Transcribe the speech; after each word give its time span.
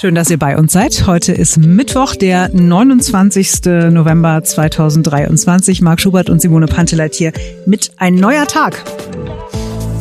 Schön, 0.00 0.14
dass 0.14 0.30
ihr 0.30 0.38
bei 0.38 0.56
uns 0.56 0.72
seid. 0.72 1.06
Heute 1.06 1.32
ist 1.32 1.58
Mittwoch, 1.58 2.16
der 2.16 2.48
29. 2.48 3.66
November 3.90 4.42
2023. 4.42 5.82
Marc 5.82 6.00
Schubert 6.00 6.30
und 6.30 6.40
Simone 6.40 6.64
Panteleit 6.64 7.14
hier 7.14 7.34
mit 7.66 7.90
ein 7.98 8.14
neuer 8.14 8.46
Tag. 8.46 8.82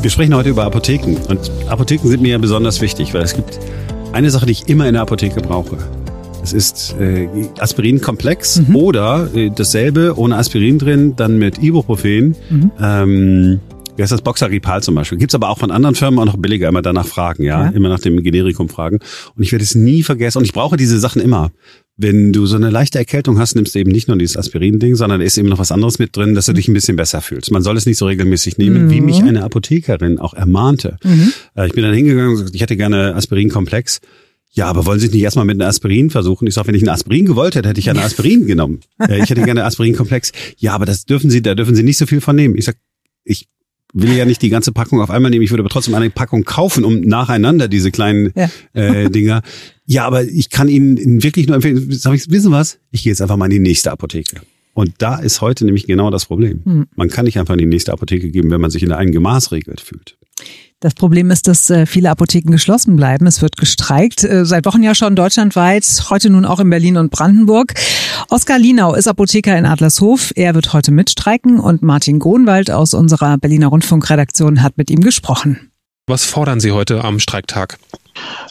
Wir 0.01 0.09
sprechen 0.09 0.33
heute 0.33 0.51
über 0.51 0.63
Apotheken. 0.63 1.17
Und 1.27 1.51
Apotheken 1.67 2.07
sind 2.07 2.21
mir 2.21 2.29
ja 2.29 2.38
besonders 2.38 2.79
wichtig, 2.79 3.13
weil 3.13 3.24
es 3.24 3.33
gibt 3.33 3.60
eine 4.13 4.31
Sache, 4.31 4.46
die 4.46 4.53
ich 4.53 4.70
immer 4.70 4.88
in 4.88 4.93
der 4.93 5.01
Apotheke 5.01 5.42
brauche. 5.42 5.78
Es 6.42 6.53
ist 6.53 6.96
äh, 6.97 7.28
Aspirinkomplex 7.60 8.70
mhm. 8.70 8.75
oder 8.78 9.28
äh, 9.35 9.52
dasselbe 9.53 10.17
ohne 10.17 10.38
Aspirin 10.38 10.79
drin, 10.79 11.17
dann 11.17 11.38
mit 11.38 11.61
Ibuprofen. 11.61 12.38
Mhm. 12.49 12.71
Ähm, 12.81 13.60
wie 14.00 14.04
heißt 14.04 14.13
das? 14.13 14.22
Boxaripal 14.22 14.81
zum 14.81 14.96
Beispiel. 14.96 15.18
Gibt's 15.18 15.36
aber 15.36 15.50
auch 15.50 15.60
von 15.60 15.72
anderen 15.72 15.94
Firmen 15.94 16.20
auch 16.20 16.26
noch 16.26 16.38
billiger, 16.38 16.70
immer 16.70 16.81
danach 16.81 17.05
fragen, 17.05 17.44
ja? 17.44 17.66
ja. 17.66 17.70
Immer 17.72 17.90
nach 17.90 17.99
dem 17.99 18.23
Generikum 18.23 18.70
fragen. 18.70 18.99
Und 19.35 19.44
ich 19.44 19.52
werde 19.52 19.63
es 19.63 19.76
nie 19.76 20.03
vergessen. 20.03 20.38
Und 20.38 20.45
ich 20.45 20.53
brauche 20.53 20.77
diese 20.77 20.99
Sachen 20.99 21.21
immer. 21.21 21.52
Wenn 21.98 22.31
du 22.31 22.45
so 22.45 22.55
eine 22.55 22.70
leichte 22.70 22.98
Erkältung 22.98 23.40
hast, 23.40 23.55
nimmst 23.55 23.76
du 23.76 23.80
eben 23.80 23.91
nicht 23.91 24.07
nur 24.07 24.17
dieses 24.17 24.38
Aspirin-Ding, 24.38 24.95
sondern 24.95 25.20
ist 25.20 25.38
eben 25.38 25.49
noch 25.49 25.59
was 25.59 25.73
anderes 25.73 25.99
mit 25.99 26.16
drin, 26.16 26.34
dass 26.34 26.45
du 26.45 26.54
dich 26.54 26.70
ein 26.70 26.73
bisschen 26.73 26.95
besser 26.95 27.20
fühlst. 27.20 27.52
Man 27.52 27.62
soll 27.62 27.76
es 27.76 27.85
nicht 27.85 27.98
so 27.98 28.05
regelmäßig 28.05 28.57
nehmen, 28.57 28.85
mhm. 28.85 28.90
wie 28.90 29.02
mich 29.02 29.21
eine 29.21 29.43
Apothekerin 29.43 30.18
auch 30.18 30.34
ermahnte. 30.34 30.95
Mhm. 31.04 31.34
Äh, 31.57 31.68
ich 31.68 31.73
bin 31.73 31.84
dann 31.84 31.93
hingegangen 31.93 32.29
und 32.29 32.35
gesagt, 32.35 32.55
ich 32.55 32.62
hätte 32.62 32.77
gerne 32.77 33.16
Aspirin-Komplex. 33.16 33.99
Ja, 34.52 34.68
aber 34.68 34.85
wollen 34.85 35.02
Sie 35.02 35.07
es 35.07 35.13
nicht 35.13 35.23
erstmal 35.23 35.43
mit 35.43 35.59
einem 35.59 35.68
Aspirin 35.68 36.09
versuchen? 36.09 36.48
Ich 36.48 36.54
sage, 36.54 36.70
wenn 36.70 36.76
ich 36.76 36.84
ein 36.84 36.90
Aspirin 36.90 37.26
gewollt 37.26 37.55
hätte, 37.55 37.68
hätte 37.68 37.81
ich 37.81 37.90
eine 37.90 38.02
Aspirin 38.05 38.48
genommen. 38.48 38.79
Äh, 38.98 39.21
ich 39.21 39.29
hätte 39.29 39.41
gerne 39.41 39.66
Aspirin-Komplex. 39.66 40.31
Ja, 40.55 40.76
aber 40.76 40.85
das 40.85 41.04
dürfen 41.04 41.29
Sie, 41.29 41.41
da 41.41 41.54
dürfen 41.54 41.76
Sie 41.76 41.84
nicht 41.84 41.98
so 41.98 42.05
viel 42.05 42.21
von 42.21 42.38
nehmen. 42.38 42.57
Ich 42.57 42.63
sag, 42.63 42.77
ich 43.26 43.49
will 43.93 44.13
ja 44.13 44.25
nicht 44.25 44.41
die 44.41 44.49
ganze 44.49 44.71
Packung 44.71 45.02
auf 45.02 45.09
einmal 45.09 45.31
nehmen, 45.31 45.43
ich 45.43 45.52
würde 45.52 45.61
aber 45.61 45.70
trotzdem 45.70 45.95
eine 45.95 46.09
Packung 46.09 46.43
kaufen, 46.43 46.84
um 46.84 47.02
nacheinander 47.02 47.67
diese 47.67 47.91
kleinen 47.91 48.31
ja. 48.35 48.49
äh, 48.73 49.09
Dinger. 49.09 49.41
Ja, 49.85 50.05
aber 50.05 50.23
ich 50.23 50.49
kann 50.49 50.68
Ihnen 50.68 51.23
wirklich 51.23 51.48
nur 51.48 51.55
empfehlen, 51.55 51.91
sag 51.91 52.13
ich, 52.13 52.29
wissen 52.29 52.51
was? 52.51 52.79
Ich 52.91 53.04
gehe 53.04 53.12
jetzt 53.12 53.21
einfach 53.21 53.37
mal 53.37 53.45
in 53.45 53.51
die 53.51 53.60
nächste 53.60 53.91
Apotheke. 53.91 54.41
Und 54.73 54.93
da 54.99 55.17
ist 55.17 55.41
heute 55.41 55.65
nämlich 55.65 55.87
genau 55.87 56.10
das 56.12 56.26
Problem. 56.26 56.62
Hm. 56.63 56.87
Man 56.95 57.10
kann 57.10 57.26
nicht 57.26 57.40
einfach 57.40 57.55
in 57.55 57.60
die 57.60 57.65
nächste 57.65 57.91
Apotheke 57.91 58.29
geben, 58.29 58.51
wenn 58.51 58.62
man 58.62 58.71
sich 58.71 58.84
in 58.84 58.90
der 58.90 58.98
einen 58.98 59.12
gemaßregelt 59.12 59.82
fühlt. 59.82 60.17
Das 60.82 60.94
Problem 60.94 61.30
ist, 61.30 61.49
dass 61.49 61.70
äh, 61.70 61.85
viele 61.85 62.10
Apotheken 62.10 62.52
geschlossen 62.52 62.96
bleiben. 62.96 63.27
Es 63.27 63.41
wird 63.41 63.58
gestreikt, 63.58 64.24
äh, 64.24 64.46
seit 64.46 64.66
Wochen 64.66 64.82
ja 64.82 64.96
schon 64.96 65.14
deutschlandweit, 65.14 66.06
heute 66.10 66.30
nun 66.30 66.46
auch 66.46 66.62
in 66.62 66.70
Berlin 66.70 66.96
und 66.96 67.12
Brandenburg. 67.12 67.74
Oskar 68.30 68.58
Linau 68.58 68.94
ist 68.94 69.10
Apotheker 69.10 69.58
in 69.58 69.66
Adlershof. 69.66 70.32
Er 70.36 70.56
wird 70.56 70.72
heute 70.72 70.92
mitstreiken 70.92 71.60
und 71.60 71.82
Martin 71.82 72.20
Gronwald 72.20 72.72
aus 72.72 72.94
unserer 72.94 73.38
Berliner 73.38 73.68
Rundfunkredaktion 73.68 74.64
hat 74.64 74.78
mit 74.78 74.90
ihm 74.90 75.02
gesprochen. 75.02 75.70
Was 76.08 76.24
fordern 76.24 76.62
Sie 76.62 76.72
heute 76.72 77.04
am 77.04 77.20
Streiktag? 77.20 77.78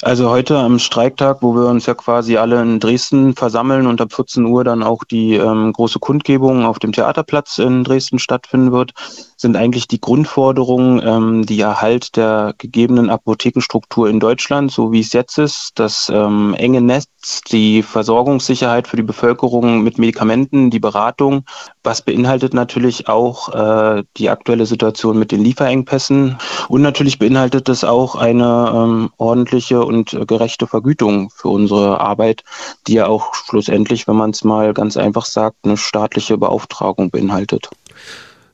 Also 0.02 0.30
heute 0.30 0.56
am 0.58 0.78
Streiktag, 0.78 1.38
wo 1.42 1.54
wir 1.54 1.66
uns 1.68 1.86
ja 1.86 1.94
quasi 1.94 2.36
alle 2.36 2.60
in 2.62 2.78
Dresden 2.78 3.34
versammeln 3.34 3.86
und 3.86 4.00
ab 4.00 4.12
14 4.12 4.44
Uhr 4.44 4.64
dann 4.64 4.82
auch 4.82 5.04
die 5.04 5.34
ähm, 5.34 5.72
große 5.72 5.98
Kundgebung 5.98 6.64
auf 6.64 6.78
dem 6.78 6.92
Theaterplatz 6.92 7.58
in 7.58 7.84
Dresden 7.84 8.18
stattfinden 8.18 8.70
wird, 8.72 8.92
sind 9.40 9.56
eigentlich 9.56 9.86
die 9.86 10.00
Grundforderungen 10.00 11.00
ähm, 11.04 11.46
die 11.46 11.60
Erhalt 11.60 12.16
der 12.16 12.54
gegebenen 12.58 13.08
Apothekenstruktur 13.08 14.08
in 14.08 14.18
Deutschland, 14.18 14.72
so 14.72 14.90
wie 14.90 14.98
es 14.98 15.12
jetzt 15.12 15.38
ist, 15.38 15.78
das 15.78 16.10
ähm, 16.12 16.54
enge 16.58 16.80
Netz, 16.80 17.42
die 17.48 17.84
Versorgungssicherheit 17.84 18.88
für 18.88 18.96
die 18.96 19.04
Bevölkerung 19.04 19.82
mit 19.82 19.96
Medikamenten, 19.96 20.70
die 20.70 20.80
Beratung, 20.80 21.44
was 21.84 22.02
beinhaltet 22.02 22.52
natürlich 22.52 23.08
auch 23.08 23.54
äh, 23.54 24.02
die 24.16 24.28
aktuelle 24.28 24.66
Situation 24.66 25.16
mit 25.16 25.30
den 25.30 25.44
Lieferengpässen. 25.44 26.36
Und 26.68 26.82
natürlich 26.82 27.20
beinhaltet 27.20 27.68
es 27.68 27.84
auch 27.84 28.16
eine 28.16 28.72
ähm, 28.74 29.10
ordentliche 29.18 29.84
und 29.84 30.18
gerechte 30.26 30.66
Vergütung 30.66 31.30
für 31.30 31.48
unsere 31.48 32.00
Arbeit, 32.00 32.42
die 32.88 32.94
ja 32.94 33.06
auch 33.06 33.34
schlussendlich, 33.34 34.08
wenn 34.08 34.16
man 34.16 34.30
es 34.30 34.42
mal 34.42 34.74
ganz 34.74 34.96
einfach 34.96 35.26
sagt, 35.26 35.58
eine 35.62 35.76
staatliche 35.76 36.36
Beauftragung 36.38 37.10
beinhaltet. 37.10 37.70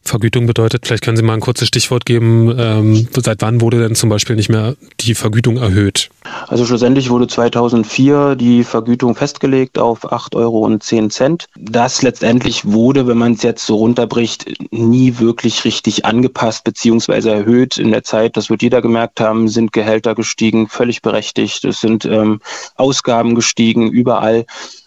Vergütung 0.05 0.47
bedeutet, 0.47 0.87
vielleicht 0.87 1.03
können 1.03 1.17
Sie 1.17 1.23
mal 1.23 1.35
ein 1.35 1.41
kurzes 1.41 1.69
Stichwort 1.69 2.05
geben, 2.05 2.55
ähm, 2.59 3.09
seit 3.17 3.41
wann 3.41 3.61
wurde 3.61 3.81
denn 3.81 3.95
zum 3.95 4.11
Beispiel 4.11 4.37
nicht 4.37 4.51
mehr 4.51 4.77
die 5.01 5.15
Vergütung 5.15 5.57
erhöht? 5.57 6.11
Also 6.47 6.67
schlussendlich 6.67 7.09
wurde 7.09 7.27
2004 7.27 8.37
die 8.37 8.65
Vergütung 8.65 9.15
festgelegt 9.15 9.79
auf 9.79 10.05
8,10 10.13 10.37
Euro. 10.37 11.39
Das 11.57 12.03
letztendlich 12.03 12.67
wurde, 12.67 13.07
wenn 13.07 13.17
man 13.17 13.33
es 13.33 13.43
jetzt 13.43 13.65
so 13.65 13.77
runterbricht, 13.77 14.47
nie 14.71 15.19
wirklich 15.19 15.65
richtig 15.65 16.05
angepasst 16.05 16.65
bzw. 16.65 17.31
erhöht. 17.31 17.79
In 17.79 17.91
der 17.91 18.05
Zeit, 18.05 18.37
das 18.37 18.51
wird 18.51 18.63
jeder 18.63 18.83
gemerkt 18.83 19.21
haben, 19.21 19.49
sind 19.49 19.73
Gehälter 19.73 20.15
gestiegen, 20.15 20.69
völlig 20.69 21.01
berechtigt. 21.01 21.65
Es 21.65 21.81
sind 21.81 22.05
ähm, 22.05 22.41
Ausgaben 22.77 23.35
gestiegen, 23.35 23.91
überall. 23.91 24.45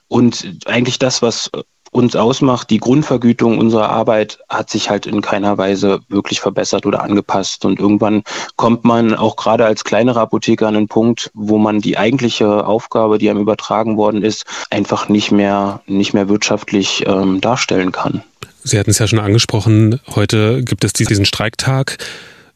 Und 0.08 0.58
eigentlich 0.66 1.00
das, 1.00 1.22
was 1.22 1.52
uns 1.98 2.16
ausmacht, 2.16 2.70
die 2.70 2.78
Grundvergütung 2.78 3.58
unserer 3.58 3.90
Arbeit 3.90 4.40
hat 4.48 4.70
sich 4.70 4.90
halt 4.90 5.08
in 5.08 5.22
keiner 5.22 5.58
Weise 5.58 6.00
wirklich 6.10 6.40
verbessert 6.40 6.86
oder 6.86 7.02
angepasst. 7.02 7.66
Und 7.66 7.80
irgendwann 7.80 8.24
kommt 8.56 8.86
man 8.86 9.16
auch 9.16 9.36
gerade 9.36 9.66
als 9.66 9.84
kleinere 9.84 10.20
Apotheker 10.20 10.68
an 10.68 10.76
einen 10.76 10.88
Punkt, 10.88 11.32
wo 11.34 11.58
man 11.58 11.82
die 11.82 11.98
eigentliche 11.98 12.66
Aufgabe, 12.66 13.18
die 13.18 13.30
einem 13.30 13.42
übertragen 13.42 13.98
worden 13.98 14.22
ist, 14.22 14.46
einfach 14.70 15.10
nicht 15.10 15.32
mehr, 15.32 15.82
nicht 15.88 16.14
mehr 16.14 16.30
wirtschaftlich 16.30 17.04
ähm, 17.08 17.42
darstellen 17.42 17.92
kann. 17.92 18.24
Sie 18.64 18.78
hatten 18.78 18.92
es 18.92 19.00
ja 19.00 19.08
schon 19.08 19.20
angesprochen, 19.20 20.00
heute 20.16 20.64
gibt 20.64 20.84
es 20.84 20.94
diesen 20.94 21.26
Streiktag. 21.26 21.98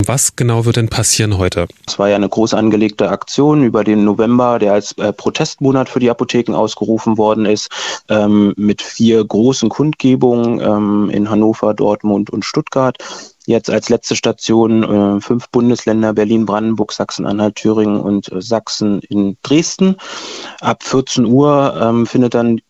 Was 0.07 0.35
genau 0.35 0.66
wird 0.66 0.78
denn 0.78 0.89
passieren 0.89 1.38
heute? 1.38 1.67
Es 1.88 2.00
war 2.00 2.09
ja 2.09 2.16
eine 2.16 2.29
groß 2.29 2.53
angelegte 2.53 3.09
Aktion 3.09 3.63
über 3.63 3.84
den 3.84 4.03
November, 4.03 4.59
der 4.59 4.73
als 4.73 4.94
äh, 4.94 5.13
Protestmonat 5.13 5.89
für 5.89 6.00
die 6.00 6.09
Apotheken 6.09 6.56
ausgerufen 6.56 7.17
worden 7.17 7.45
ist, 7.45 7.69
ähm, 8.09 8.53
mit 8.57 8.81
vier 8.81 9.23
großen 9.23 9.69
Kundgebungen 9.69 10.59
ähm, 10.59 11.09
in 11.09 11.29
Hannover, 11.29 11.73
Dortmund 11.73 12.29
und 12.29 12.45
Stuttgart. 12.45 12.97
Jetzt 13.45 13.69
als 13.69 13.90
letzte 13.90 14.16
Station 14.16 14.84
äh, 14.84 15.19
fünf 15.19 15.50
Bundesländer, 15.50 16.13
Berlin, 16.13 16.45
Brandenburg, 16.45 16.91
Sachsen-Anhalt, 16.91 17.56
Thüringen 17.56 18.00
und 18.00 18.31
äh, 18.31 18.41
Sachsen 18.41 19.01
in 19.09 19.38
Dresden. 19.41 19.95
Ab 20.61 20.84
14 20.84 21.25
Uhr 21.25 21.78
ähm, 21.81 22.06
findet 22.06 22.34
dann 22.34 22.61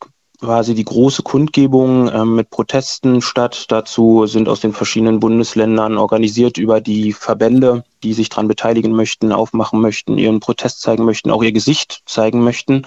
quasi 0.42 0.74
die 0.74 0.86
große 0.86 1.22
Kundgebung 1.22 2.08
äh, 2.10 2.26
mit 2.26 2.50
Protesten 2.50 3.22
statt. 3.22 3.66
Dazu 3.70 4.26
sind 4.26 4.50
aus 4.50 4.60
den 4.60 4.74
verschiedenen 4.74 5.20
Bundesländern 5.20 5.98
organisiert 5.98 6.58
über 6.58 6.82
die 6.82 7.14
Verbände, 7.14 7.84
die 8.04 8.14
sich 8.14 8.30
daran 8.30 8.48
beteiligen 8.48 8.92
möchten, 8.92 9.32
aufmachen 9.32 9.82
möchten, 9.82 10.18
ihren 10.18 10.40
Protest 10.40 10.82
zeigen 10.82 11.06
möchten, 11.06 11.32
auch 11.32 11.44
ihr 11.44 11.52
Gesicht 11.52 12.02
zeigen 12.06 12.44
möchten, 12.44 12.84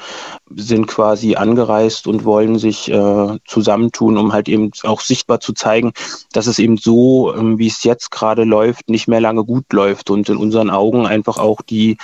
sind 0.55 0.87
quasi 0.87 1.37
angereist 1.37 2.07
und 2.07 2.25
wollen 2.25 2.59
sich 2.59 2.91
äh, 2.91 3.39
zusammentun, 3.47 4.19
um 4.19 4.33
halt 4.33 4.49
eben 4.49 4.71
auch 4.83 5.01
sichtbar 5.01 5.41
zu 5.41 5.53
zeigen, 5.53 5.93
dass 6.33 6.47
es 6.47 6.59
eben 6.59 6.77
so, 6.77 7.35
ähm, 7.35 7.59
wie 7.59 7.69
es 7.69 7.85
jetzt 7.85 8.11
gerade 8.11 8.45
läuft, 8.45 8.89
nicht 8.89 9.09
mehr 9.09 9.21
lange 9.21 9.45
gut 9.45 9.73
läuft 9.73 10.11
und 10.11 10.29
in 10.29 10.37
unseren 10.37 10.71
Augen 10.71 11.07
einfach 11.07 11.39
auch 11.39 11.63
die 11.63 11.97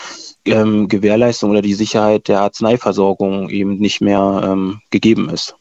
ähm, 0.44 0.88
Gewährleistung 0.88 1.50
oder 1.50 1.62
die 1.62 1.74
Sicherheit 1.74 2.28
der 2.28 2.40
Arzneiversorgung 2.40 3.50
eben 3.50 3.78
nicht 3.78 4.00
mehr 4.00 4.42
ähm, 4.44 4.80
gegeben 4.90 5.28
ist. 5.28 5.54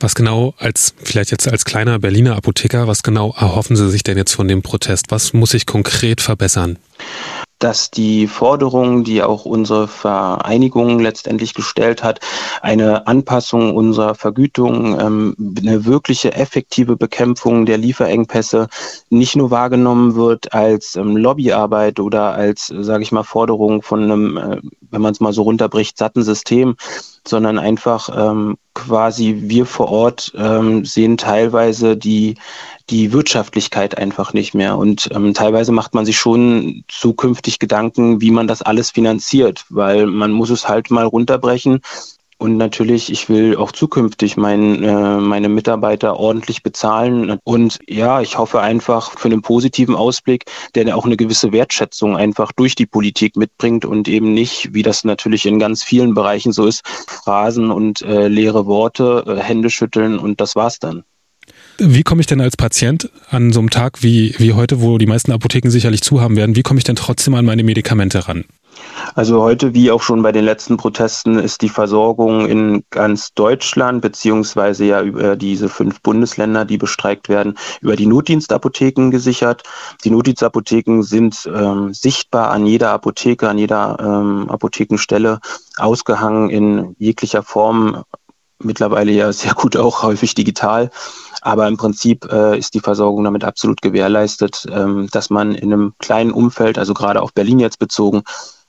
Was 0.00 0.14
genau 0.14 0.54
als, 0.58 0.94
vielleicht 1.02 1.30
jetzt 1.30 1.48
als 1.48 1.64
kleiner 1.64 1.98
Berliner 1.98 2.36
Apotheker, 2.36 2.86
was 2.86 3.02
genau 3.02 3.34
erhoffen 3.36 3.76
Sie 3.76 3.90
sich 3.90 4.04
denn 4.04 4.16
jetzt 4.16 4.34
von 4.34 4.46
dem 4.46 4.62
Protest? 4.62 5.06
Was 5.10 5.32
muss 5.32 5.50
sich 5.50 5.66
konkret 5.66 6.20
verbessern? 6.20 6.78
dass 7.58 7.90
die 7.90 8.28
Forderung, 8.28 9.02
die 9.02 9.22
auch 9.22 9.44
unsere 9.44 9.88
Vereinigung 9.88 11.00
letztendlich 11.00 11.54
gestellt 11.54 12.04
hat, 12.04 12.20
eine 12.62 13.06
Anpassung 13.06 13.74
unserer 13.74 14.14
Vergütung, 14.14 14.98
ähm, 15.00 15.54
eine 15.58 15.84
wirkliche 15.84 16.34
effektive 16.34 16.96
Bekämpfung 16.96 17.66
der 17.66 17.78
Lieferengpässe 17.78 18.68
nicht 19.10 19.34
nur 19.34 19.50
wahrgenommen 19.50 20.14
wird 20.14 20.52
als 20.52 20.94
ähm, 20.94 21.16
Lobbyarbeit 21.16 21.98
oder 21.98 22.32
als, 22.34 22.72
sage 22.78 23.02
ich 23.02 23.12
mal, 23.12 23.24
Forderung 23.24 23.82
von 23.82 24.04
einem, 24.04 24.36
äh, 24.36 24.60
wenn 24.90 25.02
man 25.02 25.12
es 25.12 25.20
mal 25.20 25.32
so 25.32 25.42
runterbricht, 25.42 25.98
satten 25.98 26.22
System, 26.22 26.76
sondern 27.28 27.58
einfach 27.58 28.08
ähm, 28.14 28.56
quasi 28.74 29.36
wir 29.42 29.66
vor 29.66 29.90
Ort 29.90 30.32
ähm, 30.36 30.84
sehen 30.84 31.16
teilweise 31.16 31.96
die 31.96 32.36
die 32.90 33.12
Wirtschaftlichkeit 33.12 33.98
einfach 33.98 34.32
nicht 34.32 34.54
mehr. 34.54 34.78
Und 34.78 35.08
ähm, 35.12 35.34
teilweise 35.34 35.72
macht 35.72 35.94
man 35.94 36.06
sich 36.06 36.18
schon 36.18 36.84
zukünftig 36.88 37.58
Gedanken, 37.58 38.20
wie 38.20 38.30
man 38.30 38.46
das 38.46 38.62
alles 38.62 38.90
finanziert, 38.90 39.64
weil 39.68 40.06
man 40.06 40.30
muss 40.30 40.50
es 40.50 40.68
halt 40.68 40.90
mal 40.90 41.04
runterbrechen. 41.04 41.80
Und 42.38 42.56
natürlich, 42.56 43.10
ich 43.10 43.28
will 43.28 43.56
auch 43.56 43.72
zukünftig 43.72 44.36
mein, 44.36 44.82
äh, 44.84 45.16
meine 45.18 45.48
Mitarbeiter 45.48 46.16
ordentlich 46.16 46.62
bezahlen. 46.62 47.38
Und 47.42 47.78
ja, 47.88 48.20
ich 48.20 48.38
hoffe 48.38 48.60
einfach 48.60 49.18
für 49.18 49.26
einen 49.26 49.42
positiven 49.42 49.96
Ausblick, 49.96 50.44
der 50.76 50.96
auch 50.96 51.04
eine 51.04 51.16
gewisse 51.16 51.50
Wertschätzung 51.50 52.16
einfach 52.16 52.52
durch 52.52 52.76
die 52.76 52.86
Politik 52.86 53.36
mitbringt 53.36 53.84
und 53.84 54.06
eben 54.06 54.32
nicht, 54.34 54.72
wie 54.72 54.84
das 54.84 55.02
natürlich 55.02 55.46
in 55.46 55.58
ganz 55.58 55.82
vielen 55.82 56.14
Bereichen 56.14 56.52
so 56.52 56.66
ist, 56.66 56.86
Phrasen 56.86 57.72
und 57.72 58.02
äh, 58.02 58.28
leere 58.28 58.66
Worte, 58.66 59.24
äh, 59.26 59.42
Hände 59.42 59.68
schütteln 59.68 60.18
und 60.18 60.40
das 60.40 60.54
war's 60.54 60.78
dann. 60.78 61.02
Wie 61.78 62.02
komme 62.02 62.20
ich 62.20 62.26
denn 62.26 62.40
als 62.40 62.56
Patient 62.56 63.10
an 63.30 63.52
so 63.52 63.60
einem 63.60 63.70
Tag 63.70 64.02
wie, 64.02 64.34
wie 64.38 64.52
heute, 64.52 64.80
wo 64.80 64.98
die 64.98 65.06
meisten 65.06 65.32
Apotheken 65.32 65.70
sicherlich 65.70 66.02
zu 66.02 66.20
haben 66.20 66.36
werden, 66.36 66.56
wie 66.56 66.62
komme 66.62 66.78
ich 66.78 66.84
denn 66.84 66.96
trotzdem 66.96 67.34
an 67.34 67.44
meine 67.44 67.62
Medikamente 67.62 68.28
ran? 68.28 68.44
Also 69.14 69.42
heute, 69.42 69.74
wie 69.74 69.90
auch 69.90 70.02
schon 70.02 70.22
bei 70.22 70.32
den 70.32 70.44
letzten 70.44 70.76
Protesten, 70.76 71.38
ist 71.38 71.62
die 71.62 71.68
Versorgung 71.68 72.46
in 72.46 72.84
ganz 72.90 73.32
Deutschland, 73.34 74.02
beziehungsweise 74.02 74.84
ja 74.84 75.02
über 75.02 75.36
diese 75.36 75.68
fünf 75.68 76.00
Bundesländer, 76.02 76.64
die 76.64 76.78
bestreikt 76.78 77.28
werden, 77.28 77.56
über 77.80 77.96
die 77.96 78.06
Notdienstapotheken 78.06 79.10
gesichert. 79.10 79.62
Die 80.04 80.10
Notdienstapotheken 80.10 81.02
sind 81.02 81.50
ähm, 81.52 81.92
sichtbar 81.92 82.50
an 82.50 82.66
jeder 82.66 82.90
Apotheke, 82.90 83.48
an 83.48 83.58
jeder 83.58 83.96
ähm, 84.00 84.48
Apothekenstelle 84.50 85.40
ausgehangen 85.76 86.50
in 86.50 86.96
jeglicher 86.98 87.42
Form, 87.42 88.04
mittlerweile 88.60 89.12
ja 89.12 89.32
sehr 89.32 89.54
gut 89.54 89.76
auch 89.76 90.02
häufig 90.04 90.34
digital. 90.34 90.90
Aber 91.40 91.68
im 91.68 91.76
Prinzip 91.76 92.30
äh, 92.30 92.58
ist 92.58 92.74
die 92.74 92.80
Versorgung 92.80 93.24
damit 93.24 93.44
absolut 93.44 93.80
gewährleistet, 93.80 94.66
ähm, 94.70 95.08
dass 95.12 95.30
man 95.30 95.54
in 95.54 95.72
einem 95.72 95.94
kleinen 95.98 96.32
Umfeld, 96.32 96.78
also 96.78 96.94
gerade 96.94 97.22
auf 97.22 97.32
Berlin 97.32 97.60
jetzt 97.60 97.78
bezogen, 97.78 98.22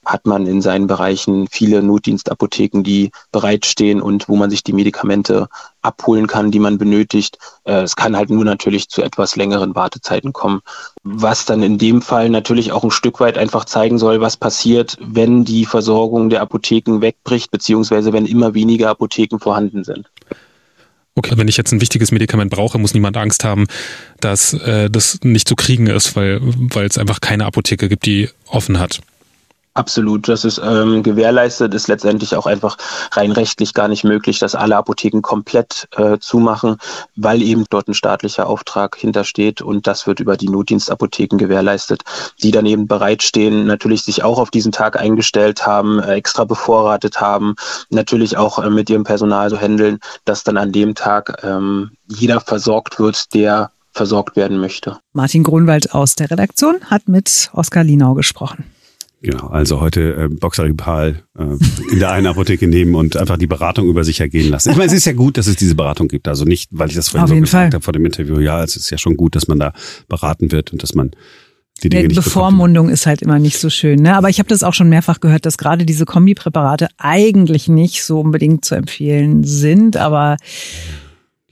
hat 0.04 0.26
man 0.26 0.46
in 0.46 0.62
seinen 0.62 0.86
Bereichen 0.86 1.46
viele 1.50 1.82
Notdienstapotheken, 1.82 2.82
die 2.82 3.10
bereitstehen 3.32 4.00
und 4.00 4.28
wo 4.28 4.36
man 4.36 4.50
sich 4.50 4.62
die 4.62 4.72
Medikamente 4.72 5.48
abholen 5.82 6.26
kann, 6.26 6.50
die 6.50 6.58
man 6.58 6.78
benötigt. 6.78 7.38
Äh, 7.64 7.82
es 7.82 7.96
kann 7.96 8.16
halt 8.16 8.30
nur 8.30 8.44
natürlich 8.44 8.88
zu 8.88 9.02
etwas 9.02 9.36
längeren 9.36 9.74
Wartezeiten 9.74 10.32
kommen, 10.32 10.60
was 11.02 11.44
dann 11.44 11.62
in 11.62 11.78
dem 11.78 12.02
Fall 12.02 12.30
natürlich 12.30 12.72
auch 12.72 12.84
ein 12.84 12.90
Stück 12.90 13.20
weit 13.20 13.38
einfach 13.38 13.64
zeigen 13.64 13.98
soll, 13.98 14.20
was 14.20 14.36
passiert, 14.36 14.96
wenn 15.00 15.44
die 15.44 15.66
Versorgung 15.66 16.30
der 16.30 16.40
Apotheken 16.40 17.00
wegbricht, 17.00 17.50
beziehungsweise 17.50 18.12
wenn 18.12 18.26
immer 18.26 18.54
weniger 18.54 18.90
Apotheken 18.90 19.38
vorhanden 19.38 19.84
sind. 19.84 20.10
Okay, 21.16 21.36
wenn 21.36 21.48
ich 21.48 21.56
jetzt 21.56 21.72
ein 21.72 21.80
wichtiges 21.80 22.12
Medikament 22.12 22.50
brauche, 22.50 22.78
muss 22.78 22.94
niemand 22.94 23.16
Angst 23.16 23.44
haben, 23.44 23.66
dass 24.20 24.54
äh, 24.54 24.88
das 24.88 25.18
nicht 25.22 25.48
zu 25.48 25.56
kriegen 25.56 25.86
ist, 25.86 26.16
weil 26.16 26.40
weil 26.42 26.86
es 26.86 26.98
einfach 26.98 27.20
keine 27.20 27.46
Apotheke 27.46 27.88
gibt, 27.88 28.06
die 28.06 28.30
offen 28.46 28.78
hat. 28.78 29.00
Absolut, 29.72 30.28
das 30.28 30.44
ist 30.44 30.60
ähm, 30.64 31.04
gewährleistet, 31.04 31.72
ist 31.74 31.86
letztendlich 31.86 32.34
auch 32.34 32.46
einfach 32.46 32.76
rein 33.12 33.30
rechtlich 33.30 33.72
gar 33.72 33.86
nicht 33.86 34.02
möglich, 34.02 34.40
dass 34.40 34.56
alle 34.56 34.76
Apotheken 34.76 35.22
komplett 35.22 35.86
äh, 35.96 36.18
zumachen, 36.18 36.76
weil 37.14 37.40
eben 37.40 37.64
dort 37.70 37.86
ein 37.86 37.94
staatlicher 37.94 38.48
Auftrag 38.48 38.96
hintersteht 38.96 39.62
und 39.62 39.86
das 39.86 40.08
wird 40.08 40.18
über 40.18 40.36
die 40.36 40.48
Notdienstapotheken 40.48 41.38
gewährleistet, 41.38 42.02
die 42.42 42.50
dann 42.50 42.66
eben 42.66 42.88
bereitstehen, 42.88 43.64
natürlich 43.64 44.02
sich 44.02 44.24
auch 44.24 44.40
auf 44.40 44.50
diesen 44.50 44.72
Tag 44.72 44.98
eingestellt 44.98 45.64
haben, 45.64 46.00
äh, 46.00 46.14
extra 46.14 46.42
bevorratet 46.42 47.20
haben, 47.20 47.54
natürlich 47.90 48.36
auch 48.36 48.58
äh, 48.58 48.70
mit 48.70 48.90
ihrem 48.90 49.04
Personal 49.04 49.50
so 49.50 49.56
handeln, 49.56 50.00
dass 50.24 50.42
dann 50.42 50.56
an 50.56 50.72
dem 50.72 50.96
Tag 50.96 51.44
ähm, 51.44 51.92
jeder 52.08 52.40
versorgt 52.40 52.98
wird, 52.98 53.32
der 53.34 53.70
versorgt 53.92 54.34
werden 54.34 54.58
möchte. 54.58 54.98
Martin 55.12 55.44
Grunwald 55.44 55.94
aus 55.94 56.16
der 56.16 56.30
Redaktion 56.30 56.80
hat 56.86 57.08
mit 57.08 57.50
Oskar 57.52 57.84
Linau 57.84 58.14
gesprochen. 58.14 58.64
Genau, 59.22 59.48
also 59.48 59.80
heute 59.80 60.14
äh, 60.14 60.28
Boxeripal 60.28 61.22
äh, 61.38 61.42
in 61.92 61.98
der 61.98 62.10
einen 62.10 62.26
Apotheke 62.26 62.66
nehmen 62.66 62.94
und 62.94 63.18
einfach 63.18 63.36
die 63.36 63.46
Beratung 63.46 63.86
über 63.86 64.02
sich 64.02 64.20
ergehen 64.20 64.50
lassen. 64.50 64.70
Ich 64.70 64.76
meine, 64.76 64.86
es 64.86 64.94
ist 64.94 65.04
ja 65.04 65.12
gut, 65.12 65.36
dass 65.36 65.46
es 65.46 65.56
diese 65.56 65.74
Beratung 65.74 66.08
gibt. 66.08 66.26
Also 66.26 66.46
nicht, 66.46 66.70
weil 66.72 66.88
ich 66.88 66.94
das 66.94 67.10
vorhin 67.10 67.24
Auf 67.24 67.30
so 67.30 67.40
gesagt 67.40 67.74
habe 67.74 67.84
vor 67.84 67.92
dem 67.92 68.06
Interview. 68.06 68.38
Ja, 68.38 68.64
es 68.64 68.76
ist 68.76 68.88
ja 68.88 68.96
schon 68.96 69.18
gut, 69.18 69.36
dass 69.36 69.46
man 69.46 69.58
da 69.58 69.74
beraten 70.08 70.52
wird 70.52 70.72
und 70.72 70.82
dass 70.82 70.94
man 70.94 71.10
die 71.82 71.90
Dinge 71.90 72.02
Die 72.02 72.08
nicht 72.08 72.16
bekommt. 72.16 72.34
Bevormundung 72.34 72.88
ist 72.88 73.04
halt 73.04 73.20
immer 73.20 73.38
nicht 73.38 73.58
so 73.58 73.68
schön. 73.68 74.00
Ne? 74.00 74.16
Aber 74.16 74.30
ich 74.30 74.38
habe 74.38 74.48
das 74.48 74.62
auch 74.62 74.74
schon 74.74 74.88
mehrfach 74.88 75.20
gehört, 75.20 75.44
dass 75.44 75.58
gerade 75.58 75.84
diese 75.84 76.06
Kombipräparate 76.06 76.88
eigentlich 76.96 77.68
nicht 77.68 78.02
so 78.04 78.20
unbedingt 78.20 78.64
zu 78.64 78.74
empfehlen 78.74 79.44
sind. 79.44 79.98
Aber 79.98 80.38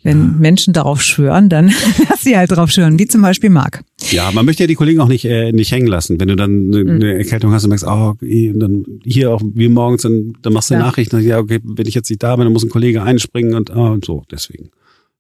wenn 0.02 0.38
Menschen 0.38 0.72
darauf 0.72 1.02
schwören, 1.02 1.48
dann 1.48 1.72
lass 2.08 2.22
sie 2.22 2.36
halt 2.36 2.52
drauf 2.52 2.70
schwören, 2.70 2.98
wie 2.98 3.06
zum 3.06 3.22
Beispiel 3.22 3.50
Marc. 3.50 3.82
Ja, 4.10 4.30
man 4.32 4.46
möchte 4.46 4.62
ja 4.62 4.66
die 4.66 4.74
Kollegen 4.74 5.00
auch 5.00 5.08
nicht 5.08 5.24
äh, 5.24 5.52
nicht 5.52 5.72
hängen 5.72 5.86
lassen. 5.88 6.20
Wenn 6.20 6.28
du 6.28 6.36
dann 6.36 6.72
eine, 6.72 6.90
eine 6.90 7.14
Erkältung 7.18 7.52
hast 7.52 7.64
und 7.64 7.70
merkst, 7.70 7.86
oh, 7.86 8.14
eh, 8.22 8.52
dann 8.54 8.84
hier 9.04 9.32
auch 9.32 9.42
wie 9.54 9.68
morgens, 9.68 10.02
dann, 10.02 10.34
dann 10.42 10.52
machst 10.52 10.70
du 10.70 10.74
eine 10.74 10.84
Ja. 10.84 10.88
Nachricht, 10.88 11.12
dann, 11.12 11.22
ja, 11.22 11.38
okay, 11.38 11.58
wenn 11.62 11.86
ich 11.86 11.94
jetzt 11.94 12.08
nicht 12.08 12.22
da 12.22 12.36
bin, 12.36 12.44
dann 12.44 12.52
muss 12.52 12.64
ein 12.64 12.70
Kollege 12.70 13.02
einspringen 13.02 13.54
und, 13.54 13.70
ah, 13.70 13.90
und 13.90 14.04
so. 14.04 14.24
Deswegen 14.30 14.70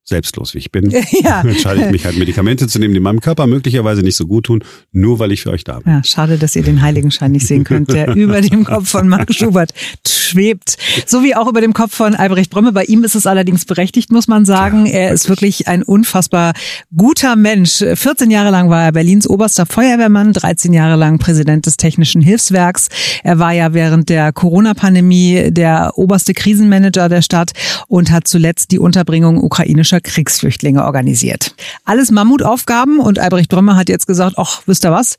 selbstlos 0.08 0.54
wie 0.54 0.58
ich 0.58 0.72
bin, 0.72 0.90
Ja. 1.22 1.42
entscheide 1.42 1.84
ich 1.84 1.90
mich 1.90 2.04
halt 2.06 2.16
Medikamente 2.16 2.66
zu 2.66 2.78
nehmen, 2.78 2.94
die 2.94 3.00
meinem 3.00 3.20
Körper 3.20 3.46
möglicherweise 3.46 4.00
nicht 4.02 4.16
so 4.16 4.26
gut 4.26 4.46
tun, 4.46 4.64
nur 4.92 5.18
weil 5.18 5.32
ich 5.32 5.42
für 5.42 5.50
euch 5.50 5.64
da 5.64 5.80
bin. 5.80 5.92
Ja, 5.92 6.02
schade, 6.04 6.38
dass 6.38 6.56
ihr 6.56 6.62
den 6.62 6.80
Heiligenschein 6.82 7.32
nicht 7.32 7.46
sehen 7.46 7.64
könnt, 7.64 7.92
der 7.92 8.08
über 8.16 8.40
dem 8.40 8.64
Kopf 8.64 8.88
von 8.88 9.06
Marc 9.08 9.34
Schubert 9.34 9.72
schwebt. 10.06 10.76
So 11.06 11.22
wie 11.22 11.34
auch 11.34 11.48
über 11.48 11.60
dem 11.60 11.72
Kopf 11.74 11.94
von 11.94 12.14
Albrecht 12.14 12.50
Brömme. 12.50 12.72
Bei 12.72 12.84
ihm 12.84 13.04
ist 13.04 13.14
es 13.14 13.26
allerdings 13.26 13.64
berechtigt, 13.64 14.10
muss 14.10 14.28
man 14.28 14.44
sagen. 14.44 14.86
er 14.86 15.12
ist 15.12 15.28
wirklich 15.28 15.68
ein 15.68 15.82
unfassbar 15.82 16.52
guter 16.96 17.36
Mensch. 17.36 17.84
14 17.94 18.30
Jahre 18.30 18.50
lang 18.50 18.70
war 18.70 18.84
er 18.84 18.92
Berlins 18.92 19.28
oberster 19.28 19.66
Feuerwehrmann, 19.66 20.32
13 20.32 20.72
Jahre 20.72 20.96
lang 20.96 21.18
Präsident 21.18 21.66
des 21.66 21.76
Technischen 21.76 22.22
Hilfswerks. 22.22 22.88
Er 23.24 23.38
war 23.38 23.52
ja 23.52 23.74
während 23.74 24.08
der 24.08 24.32
Corona-Pandemie 24.32 25.50
der 25.50 25.92
oberste 25.96 26.34
Krisenmanager 26.34 27.08
der 27.08 27.22
Stadt 27.22 27.52
und 27.88 28.10
hat 28.10 28.26
zuletzt 28.26 28.70
die 28.70 28.78
Unterbringung 28.78 29.38
ukrainischer 29.42 29.97
Kriegsflüchtlinge 30.00 30.84
organisiert. 30.84 31.54
Alles 31.84 32.10
Mammutaufgaben 32.10 32.98
und 33.00 33.18
Albrecht 33.18 33.50
Brömme 33.50 33.76
hat 33.76 33.88
jetzt 33.88 34.06
gesagt, 34.06 34.34
ach, 34.38 34.62
wisst 34.66 34.84
ihr 34.84 34.92
was? 34.92 35.16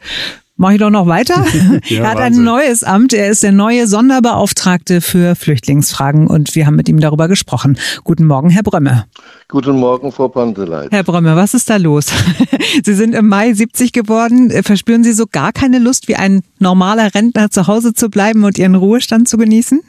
Mache 0.58 0.74
ich 0.74 0.80
doch 0.80 0.90
noch 0.90 1.08
weiter. 1.08 1.46
Ja, 1.86 2.04
er 2.04 2.10
hat 2.10 2.18
Wahnsinn. 2.18 2.42
ein 2.42 2.44
neues 2.44 2.84
Amt. 2.84 3.14
Er 3.14 3.30
ist 3.30 3.44
der 3.44 3.54
neue 3.54 3.88
Sonderbeauftragte 3.88 5.00
für 5.00 5.36
Flüchtlingsfragen 5.36 6.28
und 6.28 6.54
wir 6.54 6.66
haben 6.66 6.76
mit 6.76 6.90
ihm 6.90 7.00
darüber 7.00 7.30
gesprochen. 7.30 7.78
Guten 8.04 8.26
Morgen, 8.26 8.50
Herr 8.50 8.64
Brömme. 8.64 9.06
Guten 9.48 9.78
Morgen, 9.78 10.12
Frau 10.12 10.28
Panteleit. 10.28 10.92
Herr 10.92 11.04
Brömme, 11.04 11.38
was 11.38 11.54
ist 11.54 11.70
da 11.70 11.78
los? 11.78 12.08
Sie 12.84 12.94
sind 12.94 13.16
im 13.16 13.28
Mai 13.28 13.54
70 13.54 13.94
geworden. 13.94 14.52
Verspüren 14.64 15.04
Sie 15.06 15.14
so 15.14 15.26
gar 15.32 15.54
keine 15.54 15.80
Lust, 15.80 16.10
wie 16.10 16.18
ein 16.18 16.42
normaler 16.60 17.16
Rentner 17.16 17.50
zu 17.50 17.68
Hause 17.68 17.94
zu 17.94 18.10
bleiben 18.10 18.44
und 18.44 18.58
Ihren 18.58 18.76
Ruhestand 18.76 19.30
zu 19.30 19.38
genießen? 19.38 19.80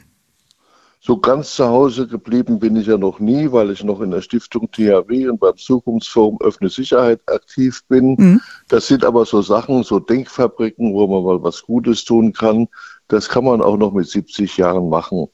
So 1.03 1.17
ganz 1.17 1.55
zu 1.55 1.65
Hause 1.67 2.05
geblieben 2.05 2.59
bin 2.59 2.75
ich 2.75 2.85
ja 2.85 2.95
noch 2.95 3.19
nie, 3.19 3.51
weil 3.51 3.71
ich 3.71 3.83
noch 3.83 4.01
in 4.01 4.11
der 4.11 4.21
Stiftung 4.21 4.69
THW 4.71 5.29
und 5.29 5.39
beim 5.39 5.57
Zukunftsforum 5.57 6.39
Öffne 6.41 6.69
Sicherheit 6.69 7.19
aktiv 7.25 7.81
bin. 7.87 8.15
Mhm. 8.19 8.41
Das 8.67 8.85
sind 8.85 9.03
aber 9.03 9.25
so 9.25 9.41
Sachen, 9.41 9.81
so 9.81 9.99
Denkfabriken, 9.99 10.93
wo 10.93 11.07
man 11.07 11.23
mal 11.23 11.41
was 11.41 11.63
Gutes 11.63 12.05
tun 12.05 12.33
kann. 12.33 12.67
Das 13.07 13.27
kann 13.27 13.45
man 13.45 13.63
auch 13.63 13.77
noch 13.77 13.93
mit 13.93 14.07
70 14.07 14.57
Jahren 14.57 14.89
machen. 14.89 15.27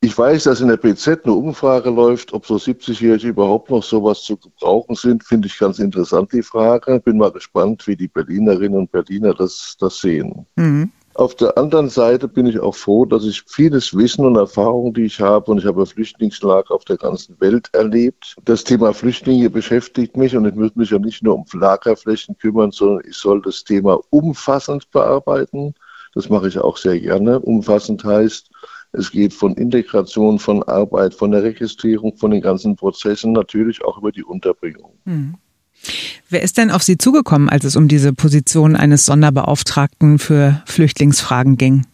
Ich 0.00 0.18
weiß, 0.18 0.42
dass 0.42 0.60
in 0.60 0.66
der 0.66 0.76
BZ 0.76 1.24
eine 1.24 1.34
Umfrage 1.34 1.90
läuft, 1.90 2.32
ob 2.32 2.44
so 2.44 2.56
70-Jährige 2.56 3.28
überhaupt 3.28 3.70
noch 3.70 3.84
sowas 3.84 4.22
zu 4.22 4.36
gebrauchen 4.36 4.96
sind. 4.96 5.22
Finde 5.22 5.46
ich 5.46 5.56
ganz 5.56 5.78
interessant, 5.78 6.32
die 6.32 6.42
Frage. 6.42 6.98
Bin 6.98 7.16
mal 7.16 7.30
gespannt, 7.30 7.86
wie 7.86 7.96
die 7.96 8.08
Berlinerinnen 8.08 8.80
und 8.80 8.90
Berliner 8.90 9.34
das, 9.34 9.76
das 9.78 10.00
sehen. 10.00 10.46
Mhm. 10.56 10.90
Auf 11.14 11.36
der 11.36 11.56
anderen 11.56 11.88
Seite 11.88 12.26
bin 12.26 12.46
ich 12.46 12.58
auch 12.58 12.74
froh, 12.74 13.04
dass 13.04 13.24
ich 13.24 13.44
vieles 13.46 13.96
Wissen 13.96 14.26
und 14.26 14.34
Erfahrung, 14.34 14.92
die 14.94 15.04
ich 15.04 15.20
habe, 15.20 15.50
und 15.50 15.58
ich 15.58 15.64
habe 15.64 15.86
Flüchtlingslager 15.86 16.74
auf 16.74 16.84
der 16.84 16.96
ganzen 16.96 17.40
Welt 17.40 17.70
erlebt. 17.72 18.36
Das 18.44 18.64
Thema 18.64 18.92
Flüchtlinge 18.92 19.48
beschäftigt 19.48 20.16
mich 20.16 20.36
und 20.36 20.44
ich 20.44 20.54
muss 20.56 20.74
mich 20.74 20.90
ja 20.90 20.98
nicht 20.98 21.22
nur 21.22 21.36
um 21.36 21.44
Lagerflächen 21.52 22.36
kümmern, 22.36 22.72
sondern 22.72 23.04
ich 23.08 23.16
soll 23.16 23.40
das 23.42 23.62
Thema 23.62 24.00
umfassend 24.10 24.90
bearbeiten. 24.90 25.74
Das 26.14 26.28
mache 26.28 26.48
ich 26.48 26.58
auch 26.58 26.76
sehr 26.76 26.98
gerne. 26.98 27.38
Umfassend 27.38 28.02
heißt, 28.02 28.50
es 28.90 29.10
geht 29.10 29.34
von 29.34 29.54
Integration, 29.54 30.40
von 30.40 30.62
Arbeit, 30.64 31.14
von 31.14 31.30
der 31.30 31.44
Registrierung, 31.44 32.16
von 32.16 32.32
den 32.32 32.40
ganzen 32.40 32.74
Prozessen, 32.74 33.32
natürlich 33.32 33.84
auch 33.84 33.98
über 33.98 34.10
die 34.10 34.24
Unterbringung. 34.24 34.98
Wer 36.30 36.42
ist 36.42 36.58
denn 36.58 36.70
auf 36.70 36.82
Sie 36.82 36.98
zugekommen, 36.98 37.48
als 37.48 37.64
es 37.64 37.76
um 37.76 37.88
diese 37.88 38.12
Position 38.12 38.76
eines 38.76 39.06
Sonderbeauftragten 39.06 40.18
für 40.18 40.62
Flüchtlingsfragen 40.66 41.56
ging? 41.56 41.86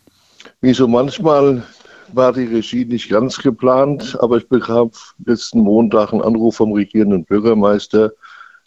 Wie 0.61 0.75
so 0.75 0.89
manchmal 0.89 1.65
war 2.13 2.33
die 2.33 2.45
Regie 2.45 2.85
nicht 2.85 3.09
ganz 3.09 3.39
geplant, 3.39 4.17
aber 4.21 4.39
ich 4.39 4.49
bekam 4.49 4.91
letzten 5.25 5.61
Montag 5.61 6.13
einen 6.13 6.23
Anruf 6.23 6.57
vom 6.57 6.73
regierenden 6.73 7.25
Bürgermeister, 7.25 8.13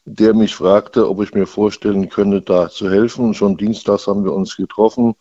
der 0.06 0.34
mich 0.34 0.56
fragte, 0.56 1.10
ob 1.10 1.22
ich 1.22 1.34
mir 1.34 1.46
vorstellen 1.46 2.10
könnte, 2.10 2.42
da 2.42 2.70
zu 2.70 2.90
helfen. 2.90 3.34
Schon 3.34 3.58
dienstags 3.58 4.08
haben 4.08 4.24
wir 4.24 4.34
uns 4.34 4.56
getroffen 4.56 5.16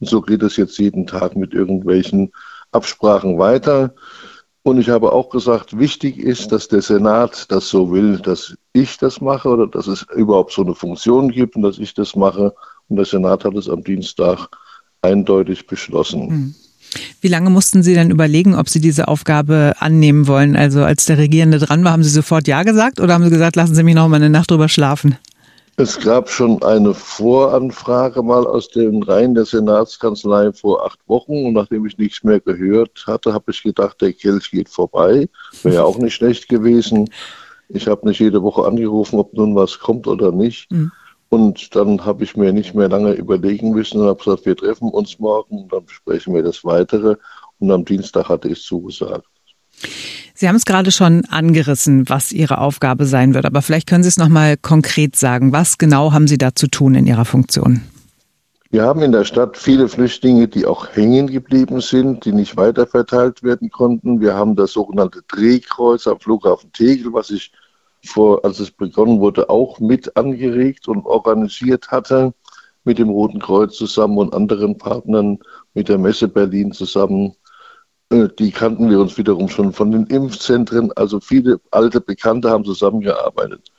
und 0.00 0.08
so 0.08 0.20
geht 0.20 0.42
es 0.42 0.56
jetzt 0.56 0.78
jeden 0.78 1.06
Tag 1.06 1.36
mit 1.36 1.54
irgendwelchen 1.54 2.32
Absprachen 2.72 3.38
weiter. 3.38 3.94
Und 4.68 4.78
ich 4.78 4.90
habe 4.90 5.14
auch 5.14 5.30
gesagt, 5.30 5.78
wichtig 5.78 6.18
ist, 6.18 6.52
dass 6.52 6.68
der 6.68 6.82
Senat 6.82 7.46
das 7.48 7.70
so 7.70 7.90
will, 7.90 8.18
dass 8.18 8.54
ich 8.74 8.98
das 8.98 9.18
mache 9.22 9.48
oder 9.48 9.66
dass 9.66 9.86
es 9.86 10.04
überhaupt 10.14 10.52
so 10.52 10.62
eine 10.62 10.74
Funktion 10.74 11.30
gibt 11.30 11.56
und 11.56 11.62
dass 11.62 11.78
ich 11.78 11.94
das 11.94 12.14
mache. 12.14 12.52
Und 12.88 12.96
der 12.96 13.06
Senat 13.06 13.46
hat 13.46 13.54
es 13.54 13.70
am 13.70 13.82
Dienstag 13.82 14.46
eindeutig 15.00 15.66
beschlossen. 15.66 16.54
Wie 17.22 17.28
lange 17.28 17.48
mussten 17.48 17.82
Sie 17.82 17.94
denn 17.94 18.10
überlegen, 18.10 18.54
ob 18.54 18.68
Sie 18.68 18.82
diese 18.82 19.08
Aufgabe 19.08 19.72
annehmen 19.78 20.26
wollen? 20.26 20.54
Also 20.54 20.84
als 20.84 21.06
der 21.06 21.16
Regierende 21.16 21.58
dran 21.58 21.82
war, 21.82 21.92
haben 21.92 22.04
Sie 22.04 22.10
sofort 22.10 22.46
Ja 22.46 22.62
gesagt 22.62 23.00
oder 23.00 23.14
haben 23.14 23.24
Sie 23.24 23.30
gesagt, 23.30 23.56
lassen 23.56 23.74
Sie 23.74 23.82
mich 23.82 23.94
noch 23.94 24.06
mal 24.08 24.16
eine 24.16 24.28
Nacht 24.28 24.50
drüber 24.50 24.68
schlafen? 24.68 25.16
Es 25.80 26.00
gab 26.00 26.28
schon 26.28 26.60
eine 26.64 26.92
Voranfrage 26.92 28.20
mal 28.24 28.44
aus 28.44 28.68
den 28.68 29.00
Reihen 29.04 29.36
der 29.36 29.44
Senatskanzlei 29.44 30.52
vor 30.52 30.84
acht 30.84 30.98
Wochen 31.06 31.46
und 31.46 31.52
nachdem 31.52 31.86
ich 31.86 31.96
nichts 31.96 32.24
mehr 32.24 32.40
gehört 32.40 33.04
hatte, 33.06 33.32
habe 33.32 33.52
ich 33.52 33.62
gedacht, 33.62 34.00
der 34.00 34.12
Kelch 34.12 34.50
geht 34.50 34.68
vorbei. 34.68 35.28
Wäre 35.62 35.76
ja 35.76 35.84
auch 35.84 35.98
nicht 35.98 36.14
schlecht 36.14 36.48
gewesen. 36.48 37.08
Ich 37.68 37.86
habe 37.86 38.08
nicht 38.08 38.18
jede 38.18 38.42
Woche 38.42 38.66
angerufen, 38.66 39.20
ob 39.20 39.32
nun 39.34 39.54
was 39.54 39.78
kommt 39.78 40.08
oder 40.08 40.32
nicht. 40.32 40.68
Mhm. 40.72 40.90
Und 41.28 41.76
dann 41.76 42.04
habe 42.04 42.24
ich 42.24 42.36
mir 42.36 42.52
nicht 42.52 42.74
mehr 42.74 42.88
lange 42.88 43.12
überlegen 43.12 43.70
müssen 43.70 44.00
und 44.00 44.08
habe 44.08 44.24
gesagt, 44.24 44.46
wir 44.46 44.56
treffen 44.56 44.88
uns 44.88 45.20
morgen 45.20 45.62
und 45.62 45.72
dann 45.72 45.84
besprechen 45.84 46.34
wir 46.34 46.42
das 46.42 46.64
Weitere. 46.64 47.14
Und 47.60 47.70
am 47.70 47.84
Dienstag 47.84 48.28
hatte 48.28 48.48
ich 48.48 48.60
zugesagt. 48.64 49.28
Sie 50.40 50.48
haben 50.48 50.54
es 50.54 50.66
gerade 50.66 50.92
schon 50.92 51.24
angerissen, 51.24 52.08
was 52.08 52.30
Ihre 52.30 52.58
Aufgabe 52.58 53.06
sein 53.06 53.34
wird, 53.34 53.44
aber 53.44 53.60
vielleicht 53.60 53.88
können 53.88 54.04
Sie 54.04 54.08
es 54.08 54.18
noch 54.18 54.28
mal 54.28 54.56
konkret 54.56 55.16
sagen. 55.16 55.50
Was 55.50 55.78
genau 55.78 56.12
haben 56.12 56.28
Sie 56.28 56.38
da 56.38 56.54
zu 56.54 56.68
tun 56.68 56.94
in 56.94 57.08
Ihrer 57.08 57.24
Funktion? 57.24 57.80
Wir 58.70 58.84
haben 58.84 59.02
in 59.02 59.10
der 59.10 59.24
Stadt 59.24 59.56
viele 59.56 59.88
Flüchtlinge, 59.88 60.46
die 60.46 60.64
auch 60.64 60.94
hängen 60.94 61.26
geblieben 61.26 61.80
sind, 61.80 62.24
die 62.24 62.30
nicht 62.30 62.56
weiterverteilt 62.56 63.42
werden 63.42 63.68
konnten. 63.70 64.20
Wir 64.20 64.34
haben 64.34 64.54
das 64.54 64.74
sogenannte 64.74 65.22
Drehkreuz 65.26 66.06
am 66.06 66.20
Flughafen 66.20 66.70
Tegel, 66.70 67.12
was 67.12 67.30
ich 67.30 67.50
vor, 68.04 68.44
als 68.44 68.60
es 68.60 68.70
begonnen 68.70 69.18
wurde, 69.18 69.50
auch 69.50 69.80
mit 69.80 70.16
angeregt 70.16 70.86
und 70.86 71.04
organisiert 71.04 71.88
hatte, 71.88 72.32
mit 72.84 73.00
dem 73.00 73.08
Roten 73.08 73.40
Kreuz 73.40 73.76
zusammen 73.76 74.18
und 74.18 74.32
anderen 74.32 74.78
Partnern, 74.78 75.40
mit 75.74 75.88
der 75.88 75.98
Messe 75.98 76.28
Berlin 76.28 76.70
zusammen. 76.70 77.34
Äh, 78.10 78.28
die 78.38 78.50
kannten 78.50 78.88
wir 78.90 79.00
uns 79.00 79.18
wiederum 79.18 79.48
schon 79.48 79.72
von 79.72 79.90
den 79.90 80.06
Impfzentren. 80.06 80.92
Also 80.96 81.20
viele 81.20 81.60
alte 81.70 82.00
Bekannte 82.00 82.50
haben 82.50 82.64
zusammengearbeitet. 82.64 83.70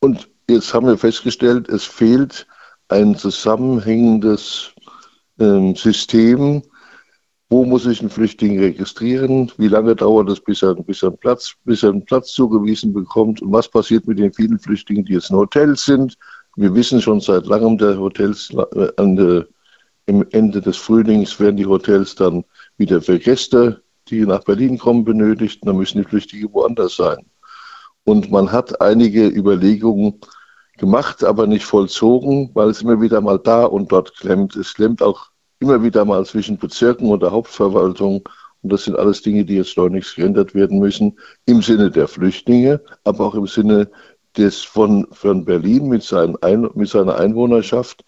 Und 0.00 0.28
jetzt 0.48 0.74
haben 0.74 0.86
wir 0.86 0.98
festgestellt, 0.98 1.68
es 1.68 1.84
fehlt 1.84 2.46
ein 2.88 3.16
zusammenhängendes 3.16 4.72
ähm, 5.38 5.74
System. 5.74 6.62
Wo 7.48 7.64
muss 7.64 7.86
ich 7.86 8.00
einen 8.00 8.10
Flüchtling 8.10 8.58
registrieren? 8.58 9.52
Wie 9.58 9.68
lange 9.68 9.94
dauert 9.94 10.30
es, 10.30 10.40
bis 10.40 10.62
er, 10.62 10.74
bis 10.74 11.02
er, 11.02 11.08
einen 11.08 11.18
Platz, 11.18 11.54
bis 11.64 11.82
er 11.82 11.90
einen 11.90 12.04
Platz 12.04 12.32
zugewiesen 12.32 12.92
bekommt? 12.92 13.42
Und 13.42 13.52
was 13.52 13.68
passiert 13.68 14.06
mit 14.06 14.18
den 14.18 14.32
vielen 14.32 14.58
Flüchtlingen, 14.58 15.04
die 15.04 15.14
jetzt 15.14 15.30
in 15.30 15.36
Hotels 15.36 15.84
sind? 15.84 16.16
Wir 16.56 16.74
wissen 16.74 17.00
schon 17.00 17.20
seit 17.20 17.46
langem, 17.46 17.78
der 17.78 17.98
Hotels 17.98 18.50
äh, 18.74 18.88
an 18.96 19.16
der, 19.16 19.46
im 20.06 20.26
Ende 20.30 20.60
des 20.60 20.76
Frühlings 20.76 21.38
werden 21.38 21.56
die 21.56 21.66
Hotels 21.66 22.14
dann 22.14 22.44
wieder 22.82 23.00
für 23.00 23.20
Gäste, 23.20 23.82
die 24.08 24.26
nach 24.26 24.42
Berlin 24.42 24.76
kommen, 24.76 25.04
benötigt. 25.04 25.60
Dann 25.64 25.76
müssen 25.76 25.98
die 25.98 26.08
Flüchtlinge 26.08 26.52
woanders 26.52 26.96
sein. 26.96 27.24
Und 28.04 28.32
man 28.32 28.50
hat 28.50 28.80
einige 28.80 29.28
Überlegungen 29.28 30.20
gemacht, 30.78 31.22
aber 31.22 31.46
nicht 31.46 31.64
vollzogen, 31.64 32.50
weil 32.54 32.70
es 32.70 32.82
immer 32.82 33.00
wieder 33.00 33.20
mal 33.20 33.38
da 33.38 33.64
und 33.64 33.92
dort 33.92 34.16
klemmt. 34.16 34.56
Es 34.56 34.74
klemmt 34.74 35.00
auch 35.00 35.30
immer 35.60 35.84
wieder 35.84 36.04
mal 36.04 36.26
zwischen 36.26 36.58
Bezirken 36.58 37.08
und 37.08 37.22
der 37.22 37.30
Hauptverwaltung. 37.30 38.28
Und 38.62 38.72
das 38.72 38.84
sind 38.84 38.98
alles 38.98 39.22
Dinge, 39.22 39.44
die 39.44 39.56
jetzt 39.56 39.70
schleunigst 39.70 40.16
geändert 40.16 40.54
werden 40.54 40.80
müssen, 40.80 41.16
im 41.46 41.62
Sinne 41.62 41.88
der 41.88 42.08
Flüchtlinge, 42.08 42.80
aber 43.04 43.26
auch 43.26 43.34
im 43.36 43.46
Sinne 43.46 43.88
des 44.36 44.62
von, 44.62 45.06
von 45.12 45.44
Berlin 45.44 45.88
mit, 45.88 46.02
seinen 46.02 46.36
Ein, 46.42 46.68
mit 46.74 46.88
seiner 46.88 47.16
Einwohnerschaft. 47.16 48.04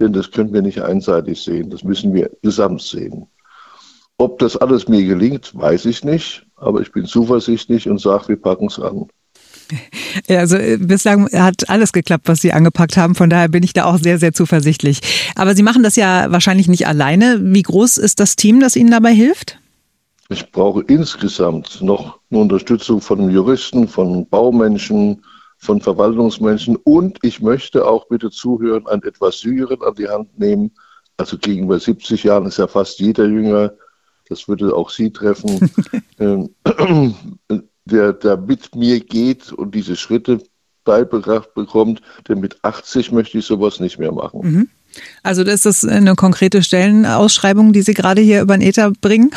Denn 0.00 0.12
das 0.12 0.32
können 0.32 0.52
wir 0.52 0.62
nicht 0.62 0.82
einseitig 0.82 1.40
sehen. 1.42 1.70
Das 1.70 1.84
müssen 1.84 2.12
wir 2.12 2.30
gesamt 2.42 2.82
sehen. 2.82 3.28
Ob 4.18 4.38
das 4.38 4.56
alles 4.56 4.88
mir 4.88 5.04
gelingt, 5.04 5.52
weiß 5.54 5.84
ich 5.86 6.04
nicht. 6.04 6.46
Aber 6.56 6.80
ich 6.80 6.90
bin 6.92 7.04
zuversichtlich 7.04 7.88
und 7.88 8.00
sage, 8.00 8.28
wir 8.28 8.40
packen 8.40 8.66
es 8.66 8.78
an. 8.78 9.06
Also 10.28 10.56
äh, 10.56 10.78
bislang 10.78 11.30
hat 11.32 11.68
alles 11.68 11.92
geklappt, 11.92 12.28
was 12.28 12.40
Sie 12.40 12.52
angepackt 12.52 12.96
haben. 12.96 13.14
Von 13.14 13.28
daher 13.28 13.48
bin 13.48 13.62
ich 13.62 13.72
da 13.72 13.84
auch 13.84 13.98
sehr, 13.98 14.18
sehr 14.18 14.32
zuversichtlich. 14.32 15.00
Aber 15.34 15.54
Sie 15.54 15.62
machen 15.62 15.82
das 15.82 15.96
ja 15.96 16.30
wahrscheinlich 16.30 16.68
nicht 16.68 16.86
alleine. 16.86 17.40
Wie 17.42 17.62
groß 17.62 17.98
ist 17.98 18.20
das 18.20 18.36
Team, 18.36 18.60
das 18.60 18.76
Ihnen 18.76 18.92
dabei 18.92 19.12
hilft? 19.12 19.58
Ich 20.28 20.50
brauche 20.50 20.82
insgesamt 20.82 21.82
noch 21.82 22.20
eine 22.30 22.40
Unterstützung 22.40 23.00
von 23.00 23.30
Juristen, 23.30 23.86
von 23.86 24.26
Baumenschen, 24.28 25.22
von 25.58 25.80
Verwaltungsmenschen 25.80 26.76
und 26.76 27.18
ich 27.22 27.40
möchte 27.40 27.86
auch 27.86 28.08
bitte 28.08 28.30
zuhören, 28.30 28.86
einen 28.86 29.02
etwas 29.04 29.42
Jüngeren 29.42 29.82
an 29.82 29.94
die 29.94 30.08
Hand 30.08 30.38
nehmen. 30.38 30.72
Also 31.16 31.38
gegenüber 31.38 31.78
70 31.78 32.24
Jahren 32.24 32.46
ist 32.46 32.58
ja 32.58 32.66
fast 32.66 32.98
jeder 32.98 33.26
jünger. 33.26 33.72
Das 34.28 34.48
würde 34.48 34.74
auch 34.74 34.90
Sie 34.90 35.12
treffen. 35.12 35.70
Ähm, 36.18 36.48
der, 37.84 38.14
der 38.14 38.38
mit 38.38 38.74
mir 38.74 39.00
geht 39.00 39.52
und 39.52 39.74
diese 39.74 39.96
Schritte 39.96 40.40
beigebracht 40.86 41.52
bekommt, 41.52 42.00
denn 42.26 42.40
mit 42.40 42.56
80 42.62 43.12
möchte 43.12 43.36
ich 43.36 43.44
sowas 43.44 43.80
nicht 43.80 43.98
mehr 43.98 44.12
machen. 44.12 44.40
Mhm. 44.42 44.68
Also 45.22 45.42
ist 45.42 45.66
das 45.66 45.84
eine 45.84 46.14
konkrete 46.14 46.62
Stellenausschreibung, 46.62 47.74
die 47.74 47.82
Sie 47.82 47.92
gerade 47.92 48.22
hier 48.22 48.40
über 48.40 48.56
den 48.56 48.66
Ether 48.66 48.92
bringen? 48.92 49.30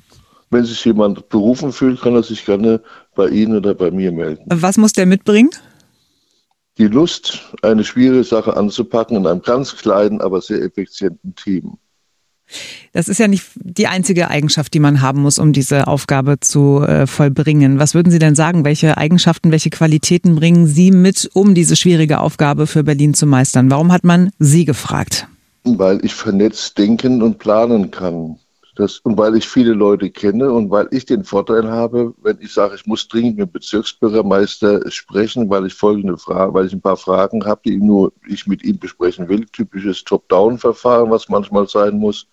Wenn 0.50 0.64
sich 0.64 0.84
jemand 0.84 1.28
berufen 1.28 1.72
fühlt, 1.72 2.00
kann 2.00 2.14
er 2.14 2.22
sich 2.22 2.44
gerne 2.44 2.80
bei 3.14 3.28
Ihnen 3.28 3.56
oder 3.56 3.74
bei 3.74 3.90
mir 3.90 4.12
melden. 4.12 4.44
Was 4.46 4.76
muss 4.78 4.92
der 4.92 5.06
mitbringen? 5.06 5.50
Die 6.78 6.86
Lust, 6.86 7.40
eine 7.62 7.84
schwierige 7.84 8.24
Sache 8.24 8.56
anzupacken 8.56 9.16
in 9.16 9.26
einem 9.26 9.42
ganz 9.42 9.76
kleinen, 9.76 10.20
aber 10.22 10.40
sehr 10.40 10.62
effizienten 10.62 11.34
Team. 11.34 11.76
Das 12.92 13.08
ist 13.08 13.18
ja 13.18 13.28
nicht 13.28 13.44
die 13.54 13.86
einzige 13.86 14.28
Eigenschaft, 14.28 14.74
die 14.74 14.80
man 14.80 15.00
haben 15.00 15.22
muss, 15.22 15.38
um 15.38 15.52
diese 15.52 15.86
Aufgabe 15.86 16.40
zu 16.40 16.82
äh, 16.82 17.06
vollbringen. 17.06 17.78
Was 17.78 17.94
würden 17.94 18.10
Sie 18.10 18.18
denn 18.18 18.34
sagen? 18.34 18.64
Welche 18.64 18.98
Eigenschaften, 18.98 19.50
welche 19.50 19.70
Qualitäten 19.70 20.36
bringen 20.36 20.66
Sie 20.66 20.90
mit, 20.90 21.30
um 21.32 21.54
diese 21.54 21.76
schwierige 21.76 22.20
Aufgabe 22.20 22.66
für 22.66 22.84
Berlin 22.84 23.14
zu 23.14 23.26
meistern? 23.26 23.70
Warum 23.70 23.92
hat 23.92 24.04
man 24.04 24.30
Sie 24.38 24.64
gefragt? 24.64 25.26
Weil 25.64 26.04
ich 26.04 26.14
vernetzt 26.14 26.76
denken 26.78 27.22
und 27.22 27.38
planen 27.38 27.90
kann. 27.90 28.36
Das, 28.74 29.00
und 29.00 29.18
weil 29.18 29.36
ich 29.36 29.46
viele 29.46 29.74
Leute 29.74 30.08
kenne 30.08 30.50
und 30.50 30.70
weil 30.70 30.88
ich 30.92 31.04
den 31.04 31.24
Vorteil 31.24 31.70
habe, 31.70 32.14
wenn 32.22 32.38
ich 32.40 32.54
sage, 32.54 32.74
ich 32.74 32.86
muss 32.86 33.06
dringend 33.06 33.36
mit 33.36 33.50
dem 33.50 33.52
Bezirksbürgermeister 33.52 34.90
sprechen, 34.90 35.50
weil 35.50 35.66
ich 35.66 35.74
folgende 35.74 36.16
Frage, 36.16 36.54
weil 36.54 36.66
ich 36.66 36.72
ein 36.72 36.80
paar 36.80 36.96
Fragen 36.96 37.44
habe, 37.44 37.60
die 37.66 37.76
nur 37.76 38.12
ich 38.26 38.46
mit 38.46 38.64
ihm 38.64 38.78
besprechen 38.78 39.28
will, 39.28 39.44
typisches 39.52 40.02
Top-Down-Verfahren, 40.04 41.10
was 41.10 41.28
manchmal 41.28 41.68
sein 41.68 41.98
muss, 41.98 42.26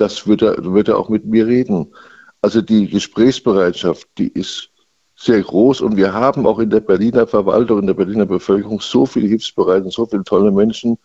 das 0.00 0.26
wird 0.26 0.42
er, 0.42 0.56
wird 0.72 0.88
er 0.88 0.98
auch 0.98 1.08
mit 1.08 1.26
mir 1.26 1.46
reden. 1.46 1.94
Also 2.40 2.62
die 2.62 2.88
Gesprächsbereitschaft, 2.88 4.08
die 4.16 4.28
ist 4.28 4.70
sehr 5.14 5.42
groß 5.42 5.82
und 5.82 5.96
wir 5.96 6.14
haben 6.14 6.46
auch 6.46 6.58
in 6.58 6.70
der 6.70 6.80
Berliner 6.80 7.26
Verwaltung, 7.26 7.80
in 7.80 7.86
der 7.86 7.94
Berliner 7.94 8.24
Bevölkerung 8.24 8.80
so 8.80 9.04
viele 9.04 9.28
Hilfsbereite, 9.28 9.90
so 9.90 10.06
viele 10.06 10.24
tolle 10.24 10.50
Menschen. 10.50 10.98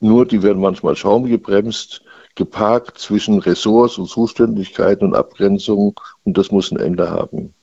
Nur 0.00 0.26
die 0.26 0.42
werden 0.42 0.60
manchmal 0.60 0.96
schaumgebremst, 0.96 2.02
geparkt 2.34 2.98
zwischen 2.98 3.38
Ressorts 3.38 3.98
und 3.98 4.08
Zuständigkeiten 4.08 5.04
und 5.04 5.14
Abgrenzungen 5.14 5.94
und 6.24 6.36
das 6.36 6.50
muss 6.50 6.72
ein 6.72 6.80
Ende 6.80 7.08
haben. 7.08 7.54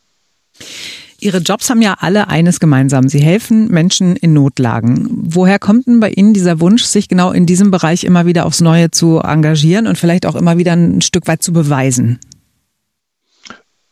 Ihre 1.21 1.39
Jobs 1.39 1.69
haben 1.69 1.81
ja 1.81 1.97
alle 1.99 2.27
eines 2.27 2.59
gemeinsam. 2.59 3.09
Sie 3.09 3.19
helfen 3.19 3.67
Menschen 3.67 4.15
in 4.15 4.33
Notlagen. 4.33 5.07
Woher 5.11 5.59
kommt 5.59 5.87
denn 5.87 5.99
bei 5.99 6.09
Ihnen 6.09 6.33
dieser 6.33 6.59
Wunsch, 6.59 6.83
sich 6.83 7.07
genau 7.07 7.31
in 7.31 7.45
diesem 7.45 7.71
Bereich 7.71 8.03
immer 8.03 8.25
wieder 8.25 8.45
aufs 8.45 8.61
Neue 8.61 8.91
zu 8.91 9.19
engagieren 9.19 9.87
und 9.87 9.97
vielleicht 9.97 10.25
auch 10.25 10.35
immer 10.35 10.57
wieder 10.57 10.73
ein 10.73 11.01
Stück 11.01 11.27
weit 11.27 11.43
zu 11.43 11.51
beweisen? 11.51 12.19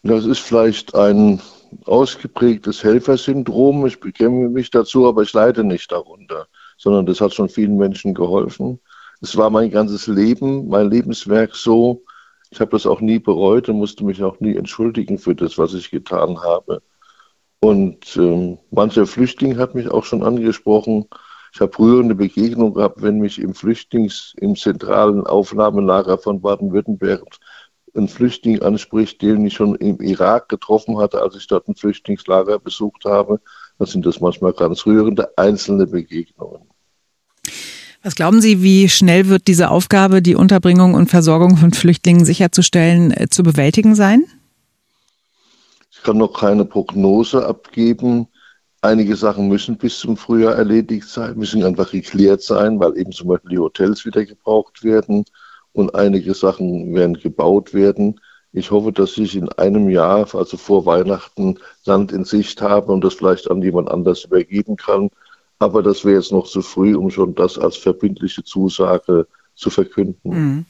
Das 0.04 0.26
ist 0.26 0.40
vielleicht 0.40 0.96
ein 0.96 1.42
ausgeprägtes 1.86 2.84
Helfersyndrom. 2.84 3.86
Ich 3.86 4.00
bekenne 4.00 4.50
mich 4.50 4.72
dazu, 4.72 5.08
aber 5.08 5.24
ich 5.24 5.34
leide 5.34 5.64
nicht 5.64 5.92
darunter, 5.92 6.48
sondern 6.78 7.06
das 7.06 7.20
hat 7.20 7.34
schon 7.34 7.50
vielen 7.50 7.78
Menschen 7.78 8.14
geholfen. 8.14 8.80
Es 9.22 9.36
war 9.36 9.50
mein 9.50 9.72
ganzes 9.72 10.08
Leben, 10.08 10.68
mein 10.68 10.90
Lebenswerk 10.90 11.56
so. 11.56 12.04
Ich 12.52 12.60
habe 12.62 12.72
das 12.72 12.86
auch 12.86 13.02
nie 13.02 13.20
bereut 13.20 13.68
und 13.68 13.78
musste 13.78 14.06
mich 14.06 14.24
auch 14.24 14.40
nie 14.40 14.56
entschuldigen 14.56 15.18
für 15.18 15.36
das, 15.36 15.58
was 15.58 15.74
ich 15.74 15.92
getan 15.92 16.40
habe. 16.42 16.82
Und 17.60 18.16
ähm, 18.18 18.60
mancher 18.72 19.08
Flüchtling 19.08 19.58
hat 19.58 19.74
mich 19.74 19.90
auch 19.90 20.06
schon 20.06 20.24
angesprochen. 20.24 21.06
Ich 21.54 21.62
habe 21.62 21.72
früher 21.74 22.04
eine 22.04 22.16
Begegnung 22.16 22.74
gehabt, 22.74 23.02
wenn 23.02 23.20
mich 23.20 23.40
im 23.40 23.54
Flüchtlings-, 23.54 24.36
im 24.38 24.56
zentralen 24.56 25.26
Aufnahmelager 25.26 26.18
von 26.18 26.42
Baden-Württemberg 26.42 27.24
ein 27.96 28.08
Flüchtling 28.08 28.62
anspricht, 28.62 29.22
den 29.22 29.46
ich 29.46 29.56
schon 29.56 29.76
im 29.76 30.00
Irak 30.00 30.50
getroffen 30.50 31.00
hatte, 31.00 31.22
als 31.22 31.36
ich 31.36 31.48
dort 31.48 31.68
ein 31.68 31.76
Flüchtlingslager 31.76 32.60
besucht 32.60 33.06
habe. 33.06 33.40
dann 33.80 33.88
sind 33.88 34.06
das 34.06 34.20
manchmal 34.20 34.54
ganz 34.54 34.86
rührende 34.86 35.36
einzelne 35.38 35.88
Begegnungen. 35.88 36.62
Was 38.04 38.16
glauben 38.16 38.42
Sie, 38.42 38.62
wie 38.62 38.88
schnell 38.88 39.28
wird 39.28 39.48
diese 39.48 39.70
Aufgabe, 39.70 40.22
die 40.22 40.36
Unterbringung 40.36 40.94
und 40.94 41.10
Versorgung 41.10 41.58
von 41.58 41.74
Flüchtlingen 41.74 42.24
sicherzustellen, 42.24 43.12
äh, 43.12 43.28
zu 43.30 43.44
bewältigen 43.44 43.96
sein? 43.96 44.24
Kann 46.08 46.20
noch 46.20 46.40
keine 46.40 46.64
Prognose 46.64 47.46
abgeben. 47.46 48.30
Einige 48.80 49.18
Sachen 49.18 49.50
müssen 49.50 49.76
bis 49.76 50.00
zum 50.00 50.16
Frühjahr 50.16 50.56
erledigt 50.56 51.06
sein, 51.06 51.38
müssen 51.38 51.66
einfach 51.66 51.92
geklärt 51.92 52.42
sein, 52.42 52.80
weil 52.80 52.98
eben 52.98 53.12
zum 53.12 53.28
Beispiel 53.28 53.50
die 53.50 53.60
Hotels 53.60 54.06
wieder 54.06 54.24
gebraucht 54.24 54.86
werden 54.86 55.26
und 55.74 55.96
einige 55.96 56.34
Sachen 56.34 56.96
werden 56.96 57.16
gebaut 57.16 57.74
werden. 57.74 58.22
Ich 58.54 58.72
hoffe, 58.72 58.94
dass 58.94 59.18
ich 59.18 59.36
in 59.36 59.50
einem 59.50 59.90
Jahr, 59.90 60.34
also 60.34 60.56
vor 60.56 60.86
Weihnachten, 60.86 61.60
Land 61.84 62.14
in 62.14 62.24
Sicht 62.24 62.62
habe 62.62 62.94
und 62.94 63.04
das 63.04 63.16
vielleicht 63.16 63.52
an 63.52 63.62
jemand 63.62 63.92
anders 63.92 64.24
übergeben 64.24 64.78
kann. 64.78 65.10
Aber 65.60 65.84
das 65.84 66.06
wäre 66.06 66.16
jetzt 66.16 66.32
noch 66.32 66.48
zu 66.48 66.62
früh, 66.62 66.96
um 66.96 67.10
schon 67.10 67.36
das 67.36 67.58
als 67.58 67.76
verbindliche 67.76 68.46
Zusage 68.46 69.28
zu 69.58 69.70
verkünden. 69.70 70.16
Mhm. 70.24 70.66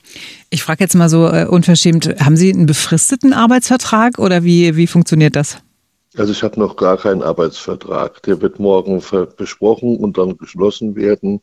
Ich 0.50 0.64
frage 0.64 0.84
jetzt 0.84 0.96
mal 0.96 1.10
so 1.10 1.28
äh, 1.28 1.46
unverschämt, 1.46 2.08
haben 2.20 2.38
Sie 2.38 2.52
einen 2.52 2.66
befristeten 2.66 3.34
Arbeitsvertrag 3.34 4.18
oder 4.18 4.44
wie, 4.44 4.76
wie 4.76 4.88
funktioniert 4.88 5.36
das? 5.36 5.58
Also 6.16 6.32
ich 6.32 6.42
habe 6.42 6.60
noch 6.60 6.78
gar 6.78 6.98
keinen 6.98 7.22
Arbeitsvertrag. 7.22 8.24
Der 8.24 8.42
wird 8.42 8.60
morgen 8.60 9.04
besprochen 9.38 9.98
und 9.98 10.18
dann 10.18 10.38
geschlossen 10.38 10.96
werden. 10.96 11.42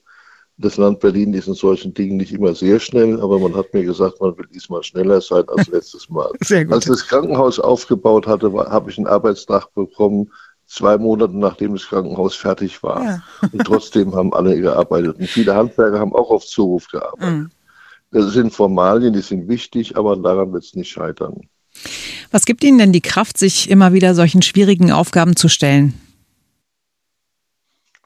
Das 0.57 0.77
Land 0.77 1.01
Berlin 1.01 1.35
ist 1.35 1.49
in 1.49 1.55
solchen 1.55 1.95
Dingen 1.95 2.17
nicht 2.17 2.33
immer 2.33 2.55
sehr 2.55 2.79
schnell, 2.79 3.21
aber 3.21 3.39
man 3.39 3.55
hat 3.57 3.75
mir 3.75 3.85
gesagt, 3.85 4.21
man 4.21 4.37
will 4.39 4.47
diesmal 4.53 4.83
schneller 4.83 5.21
sein 5.21 5.45
als 5.49 5.67
letztes 5.73 6.09
Mal. 6.09 6.31
Als 6.71 6.85
das 6.87 7.07
Krankenhaus 7.07 7.59
aufgebaut 7.59 8.27
hatte, 8.27 8.53
habe 8.53 8.91
ich 8.91 8.97
einen 8.97 9.09
Arbeitstag 9.09 9.73
bekommen, 9.75 10.31
zwei 10.67 10.99
Monate 10.99 11.37
nachdem 11.37 11.75
das 11.75 11.87
Krankenhaus 11.87 12.35
fertig 12.35 12.83
war. 12.83 13.05
Ja. 13.05 13.23
Und 13.53 13.65
trotzdem 13.65 14.15
haben 14.15 14.33
alle 14.33 14.61
gearbeitet. 14.61 15.19
Und 15.19 15.29
viele 15.29 15.55
Handwerker 15.55 15.99
haben 15.99 16.15
auch 16.15 16.31
auf 16.31 16.47
Zuruf 16.47 16.89
gearbeitet. 16.89 17.35
Mhm. 17.35 17.51
Das 18.11 18.33
sind 18.33 18.53
Formalien, 18.53 19.13
die 19.13 19.21
sind 19.21 19.49
wichtig, 19.49 19.97
aber 19.97 20.17
daran 20.17 20.53
wird 20.53 20.65
es 20.65 20.75
nicht 20.75 20.91
scheitern. 20.91 21.49
Was 22.31 22.47
gibt 22.47 22.63
Ihnen 22.63 22.79
denn 22.79 22.93
die 22.93 23.01
Kraft, 23.01 23.39
sich 23.39 23.69
immer 23.69 23.93
wieder 23.93 24.15
solchen 24.15 24.43
schwierigen 24.43 24.93
Aufgaben 24.93 25.35
zu 25.37 25.49
stellen? 25.49 25.95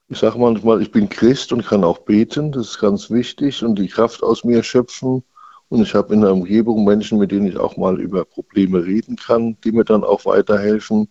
Ich 0.09 0.19
sage 0.19 0.39
manchmal, 0.39 0.81
ich 0.81 0.91
bin 0.91 1.11
Christ 1.11 1.53
und 1.53 1.67
kann 1.67 1.85
auch 1.85 1.99
beten, 1.99 2.53
das 2.53 2.69
ist 2.69 2.79
ganz 2.79 3.11
wichtig 3.11 3.63
und 3.63 3.79
die 3.79 3.89
Kraft 3.89 4.23
aus 4.23 4.45
mir 4.45 4.63
schöpfen. 4.63 5.23
Und 5.69 5.83
ich 5.83 5.95
habe 5.95 6.15
in 6.15 6.23
der 6.23 6.33
Umgebung 6.33 6.85
Menschen, 6.85 7.19
mit 7.19 7.31
denen 7.31 7.47
ich 7.47 7.59
auch 7.59 7.77
mal 7.77 8.01
über 8.01 8.25
Probleme 8.25 8.83
reden 8.85 9.17
kann, 9.17 9.59
die 9.63 9.73
mir 9.73 9.85
dann 9.85 10.05
auch 10.05 10.25
weiterhelfen. 10.25 11.09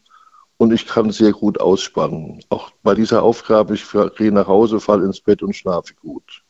Und 0.57 0.73
ich 0.73 0.87
kann 0.87 1.11
sehr 1.11 1.31
gut 1.31 1.59
ausspannen. 1.59 2.39
Auch 2.49 2.71
bei 2.81 2.95
dieser 2.95 3.21
Aufgabe, 3.21 3.75
ich 3.75 3.85
gehe 4.17 4.31
nach 4.31 4.47
Hause, 4.47 4.79
falle 4.79 5.05
ins 5.05 5.21
Bett 5.21 5.43
und 5.43 5.55
schlafe 5.55 5.93
gut. 6.01 6.43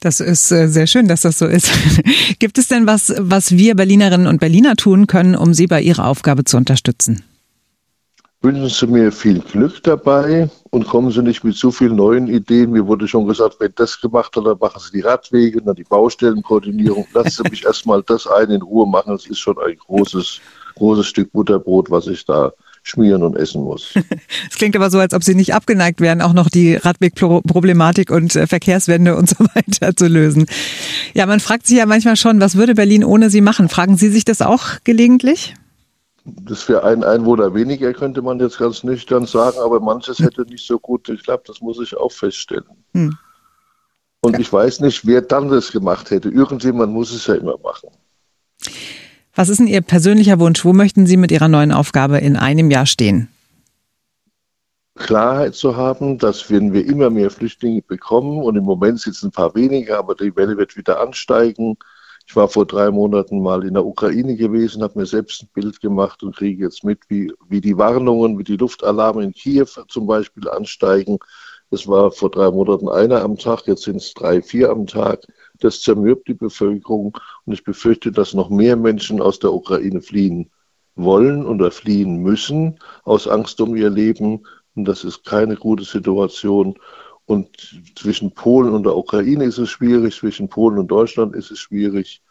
Das 0.00 0.20
ist 0.20 0.52
äh, 0.52 0.68
sehr 0.68 0.86
schön, 0.86 1.08
dass 1.08 1.22
das 1.22 1.38
so 1.38 1.46
ist. 1.46 1.70
Gibt 2.38 2.56
es 2.58 2.68
denn 2.68 2.86
was, 2.86 3.12
was 3.18 3.52
wir 3.52 3.74
Berlinerinnen 3.74 4.28
und 4.28 4.40
Berliner 4.40 4.76
tun 4.76 5.06
können, 5.06 5.34
um 5.34 5.54
Sie 5.54 5.66
bei 5.66 5.82
Ihrer 5.82 6.06
Aufgabe 6.06 6.44
zu 6.44 6.56
unterstützen? 6.56 7.24
Wünschen 8.40 8.68
Sie 8.68 8.86
mir 8.86 9.10
viel 9.10 9.40
Glück 9.40 9.82
dabei 9.82 10.48
und 10.70 10.86
kommen 10.86 11.10
Sie 11.10 11.22
nicht 11.22 11.42
mit 11.42 11.56
zu 11.56 11.72
vielen 11.72 11.96
neuen 11.96 12.28
Ideen. 12.28 12.70
Mir 12.70 12.86
wurde 12.86 13.08
schon 13.08 13.26
gesagt, 13.26 13.56
wenn 13.58 13.72
das 13.74 14.00
gemacht 14.00 14.36
hat, 14.36 14.46
dann 14.46 14.58
machen 14.58 14.80
Sie 14.80 14.92
die 14.92 15.00
Radwege, 15.00 15.60
dann 15.60 15.74
die 15.74 15.82
Baustellenkoordinierung. 15.82 17.08
Lassen 17.12 17.42
Sie 17.42 17.50
mich 17.50 17.64
erstmal 17.64 18.04
das 18.04 18.28
ein 18.28 18.50
in 18.50 18.62
Ruhe 18.62 18.86
machen. 18.86 19.12
Es 19.12 19.26
ist 19.26 19.40
schon 19.40 19.58
ein 19.58 19.76
großes, 19.76 20.40
großes 20.76 21.06
Stück 21.06 21.32
Butterbrot, 21.32 21.90
was 21.90 22.06
ich 22.06 22.24
da 22.24 22.52
schmieren 22.82 23.22
und 23.22 23.36
essen 23.36 23.62
muss. 23.62 23.94
Es 24.50 24.56
klingt 24.56 24.76
aber 24.76 24.90
so, 24.90 24.98
als 24.98 25.14
ob 25.14 25.22
Sie 25.22 25.34
nicht 25.34 25.54
abgeneigt 25.54 26.00
wären, 26.00 26.22
auch 26.22 26.32
noch 26.32 26.48
die 26.48 26.74
Radwegproblematik 26.74 28.10
und 28.10 28.34
äh, 28.36 28.46
Verkehrswende 28.46 29.16
und 29.16 29.28
so 29.28 29.36
weiter 29.54 29.94
zu 29.94 30.06
lösen. 30.06 30.46
Ja, 31.14 31.26
man 31.26 31.40
fragt 31.40 31.66
sich 31.66 31.78
ja 31.78 31.86
manchmal 31.86 32.16
schon, 32.16 32.40
was 32.40 32.56
würde 32.56 32.74
Berlin 32.74 33.04
ohne 33.04 33.30
Sie 33.30 33.40
machen? 33.40 33.68
Fragen 33.68 33.96
Sie 33.96 34.08
sich 34.08 34.24
das 34.24 34.42
auch 34.42 34.64
gelegentlich? 34.84 35.54
Das 36.24 36.62
für 36.62 36.84
einen 36.84 37.04
Einwohner 37.04 37.54
weniger, 37.54 37.92
könnte 37.94 38.20
man 38.22 38.38
jetzt 38.40 38.58
ganz 38.58 38.84
nüchtern 38.84 39.26
sagen, 39.26 39.58
aber 39.64 39.80
manches 39.80 40.18
hätte 40.18 40.42
nicht 40.42 40.66
so 40.66 40.78
gut 40.78 41.04
geklappt, 41.04 41.48
das 41.48 41.60
muss 41.60 41.80
ich 41.80 41.96
auch 41.96 42.12
feststellen. 42.12 42.64
Hm. 42.92 43.16
Und 44.20 44.32
ja. 44.32 44.40
ich 44.40 44.52
weiß 44.52 44.80
nicht, 44.80 45.06
wer 45.06 45.22
dann 45.22 45.48
das 45.48 45.70
gemacht 45.70 46.10
hätte. 46.10 46.28
Irgendjemand 46.28 46.92
muss 46.92 47.12
es 47.12 47.26
ja 47.26 47.34
immer 47.34 47.56
machen. 47.58 47.90
Was 49.38 49.48
ist 49.48 49.58
denn 49.60 49.68
Ihr 49.68 49.82
persönlicher 49.82 50.40
Wunsch? 50.40 50.64
Wo 50.64 50.72
möchten 50.72 51.06
Sie 51.06 51.16
mit 51.16 51.30
Ihrer 51.30 51.46
neuen 51.46 51.70
Aufgabe 51.70 52.18
in 52.18 52.34
einem 52.34 52.72
Jahr 52.72 52.86
stehen? 52.86 53.28
Klarheit 54.96 55.54
zu 55.54 55.76
haben, 55.76 56.18
dass 56.18 56.50
wenn 56.50 56.72
wir 56.72 56.84
immer 56.84 57.08
mehr 57.08 57.30
Flüchtlinge 57.30 57.82
bekommen 57.82 58.42
und 58.42 58.56
im 58.56 58.64
Moment 58.64 58.98
sind 58.98 59.14
es 59.14 59.22
ein 59.22 59.30
paar 59.30 59.54
weniger, 59.54 59.96
aber 59.96 60.16
die 60.16 60.34
Welle 60.34 60.56
wird 60.56 60.76
wieder 60.76 61.00
ansteigen, 61.00 61.76
ich 62.26 62.34
war 62.34 62.48
vor 62.48 62.66
drei 62.66 62.90
Monaten 62.90 63.40
mal 63.40 63.64
in 63.64 63.74
der 63.74 63.86
Ukraine 63.86 64.34
gewesen, 64.34 64.82
habe 64.82 64.98
mir 64.98 65.06
selbst 65.06 65.44
ein 65.44 65.48
Bild 65.54 65.80
gemacht 65.80 66.24
und 66.24 66.34
kriege 66.34 66.64
jetzt 66.64 66.82
mit, 66.82 66.98
wie, 67.06 67.32
wie 67.48 67.60
die 67.60 67.78
Warnungen, 67.78 68.40
wie 68.40 68.44
die 68.44 68.56
Luftalarme 68.56 69.22
in 69.22 69.32
Kiew 69.32 69.68
zum 69.86 70.08
Beispiel 70.08 70.48
ansteigen. 70.48 71.16
Es 71.70 71.86
war 71.86 72.10
vor 72.10 72.30
drei 72.30 72.50
Monaten 72.50 72.88
einer 72.88 73.22
am 73.22 73.36
Tag, 73.36 73.66
jetzt 73.66 73.82
sind 73.82 73.96
es 73.96 74.14
drei, 74.14 74.40
vier 74.40 74.70
am 74.70 74.86
Tag. 74.86 75.26
Das 75.60 75.82
zermürbt 75.82 76.28
die 76.28 76.34
Bevölkerung 76.34 77.16
und 77.44 77.52
ich 77.52 77.64
befürchte, 77.64 78.10
dass 78.10 78.32
noch 78.32 78.48
mehr 78.48 78.76
Menschen 78.76 79.20
aus 79.20 79.38
der 79.38 79.52
Ukraine 79.52 80.00
fliehen 80.00 80.50
wollen 80.94 81.46
oder 81.46 81.70
fliehen 81.70 82.22
müssen 82.22 82.78
aus 83.04 83.28
Angst 83.28 83.60
um 83.60 83.76
ihr 83.76 83.90
Leben. 83.90 84.46
Und 84.74 84.86
das 84.86 85.04
ist 85.04 85.24
keine 85.24 85.56
gute 85.56 85.84
Situation. 85.84 86.78
Und 87.26 87.82
zwischen 87.96 88.32
Polen 88.32 88.72
und 88.72 88.84
der 88.84 88.96
Ukraine 88.96 89.44
ist 89.44 89.58
es 89.58 89.68
schwierig, 89.68 90.16
zwischen 90.16 90.48
Polen 90.48 90.78
und 90.78 90.88
Deutschland 90.88 91.36
ist 91.36 91.50
es 91.50 91.58
schwierig. 91.58 92.22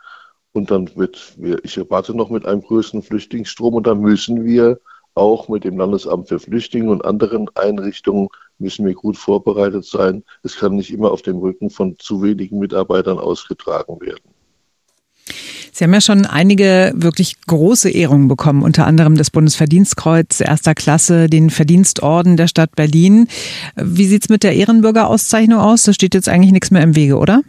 Und 0.53 0.71
dann 0.71 0.89
wird, 0.95 1.38
ich 1.63 1.77
erwarte 1.77 2.15
noch 2.15 2.31
mit 2.31 2.45
einem 2.47 2.63
größeren 2.63 3.03
Flüchtlingsstrom 3.03 3.75
und 3.75 3.85
da 3.85 3.93
müssen 3.93 4.43
wir 4.45 4.79
auch 5.17 5.49
mit 5.49 5.63
dem 5.63 5.77
Landesamt 5.77 6.30
für 6.30 6.39
Flüchtlinge 6.39 6.91
und 6.91 7.03
anderen 7.03 7.49
Einrichtungen 7.56 8.30
müssen 8.60 8.86
wir 8.86 8.93
gut 8.93 9.17
vorbereitet 9.17 9.86
sein. 9.86 10.23
Es 10.43 10.58
kann 10.58 10.75
nicht 10.75 10.93
immer 10.93 11.12
auf 11.12 11.21
dem 11.21 11.38
Rücken 11.38 11.69
von 11.69 11.95
zu 11.99 12.21
wenigen 12.21 12.60
Mitarbeitern 12.60 13.19
ausgetragen 13.19 13.99
werden. 13.99 14.23
Sie 15.77 15.84
haben 15.84 15.93
ja 15.93 16.01
schon 16.01 16.25
einige 16.25 16.91
wirklich 16.95 17.36
große 17.45 17.91
Ehrungen 17.91 18.27
bekommen, 18.27 18.63
unter 18.63 18.88
anderem 18.88 19.15
das 19.15 19.30
Bundesverdienstkreuz 19.30 20.39
erster 20.39 20.73
Klasse, 20.73 21.30
den 21.30 21.51
Verdienstorden 21.51 22.36
der 22.36 22.47
Stadt 22.47 22.75
Berlin. 22.75 23.27
Wie 23.75 24.06
sieht's 24.06 24.27
mit 24.27 24.41
der 24.41 24.56
Ehrenbürgerauszeichnung 24.56 25.60
aus? 25.60 25.84
Da 25.84 25.93
steht 25.93 26.15
jetzt 26.15 26.30
eigentlich 26.30 26.51
nichts 26.51 26.71
mehr 26.71 26.82
im 26.82 26.95
Wege, 26.95 27.17
oder? 27.17 27.41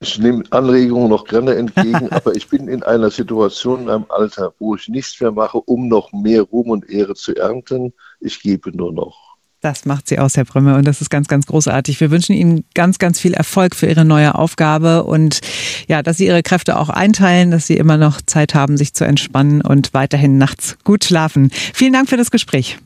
Ich 0.00 0.18
nehme 0.18 0.44
Anregungen 0.50 1.08
noch 1.08 1.24
gerne 1.24 1.54
entgegen, 1.54 2.08
aber 2.10 2.34
ich 2.36 2.48
bin 2.48 2.68
in 2.68 2.82
einer 2.82 3.10
Situation 3.10 3.82
in 3.82 3.90
einem 3.90 4.06
Alter, 4.08 4.52
wo 4.58 4.74
ich 4.76 4.88
nichts 4.88 5.20
mehr 5.20 5.32
mache, 5.32 5.58
um 5.58 5.88
noch 5.88 6.12
mehr 6.12 6.42
Ruhm 6.42 6.70
und 6.70 6.88
Ehre 6.90 7.14
zu 7.14 7.34
ernten. 7.34 7.94
Ich 8.20 8.40
gebe 8.40 8.76
nur 8.76 8.92
noch. 8.92 9.36
Das 9.62 9.86
macht 9.86 10.06
sie 10.06 10.18
aus, 10.18 10.36
Herr 10.36 10.44
Brümme, 10.44 10.76
und 10.76 10.86
das 10.86 11.00
ist 11.00 11.08
ganz, 11.08 11.28
ganz 11.28 11.46
großartig. 11.46 11.98
Wir 12.00 12.10
wünschen 12.10 12.34
Ihnen 12.34 12.64
ganz, 12.74 12.98
ganz 12.98 13.18
viel 13.18 13.32
Erfolg 13.32 13.74
für 13.74 13.86
Ihre 13.86 14.04
neue 14.04 14.34
Aufgabe 14.34 15.04
und 15.04 15.40
ja, 15.88 16.02
dass 16.02 16.18
Sie 16.18 16.26
Ihre 16.26 16.42
Kräfte 16.42 16.78
auch 16.78 16.90
einteilen, 16.90 17.50
dass 17.50 17.66
Sie 17.66 17.76
immer 17.76 17.96
noch 17.96 18.20
Zeit 18.20 18.54
haben, 18.54 18.76
sich 18.76 18.92
zu 18.92 19.04
entspannen 19.04 19.62
und 19.62 19.94
weiterhin 19.94 20.36
nachts 20.36 20.76
gut 20.84 21.04
schlafen. 21.04 21.50
Vielen 21.72 21.94
Dank 21.94 22.08
für 22.08 22.18
das 22.18 22.30
Gespräch. 22.30 22.78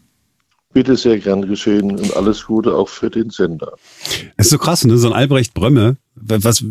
Bitte 0.72 0.96
sehr 0.96 1.18
gern 1.18 1.42
geschehen 1.42 1.98
und 1.98 2.16
alles 2.16 2.46
Gute 2.46 2.72
auch 2.72 2.88
für 2.88 3.10
den 3.10 3.30
Sender. 3.30 3.72
Es 4.36 4.46
ist 4.46 4.50
so 4.50 4.58
krass, 4.58 4.84
ne? 4.84 4.96
So 4.96 5.08
ein 5.08 5.14
Albrecht 5.14 5.52
Brömme, 5.52 5.96
was, 6.20 6.64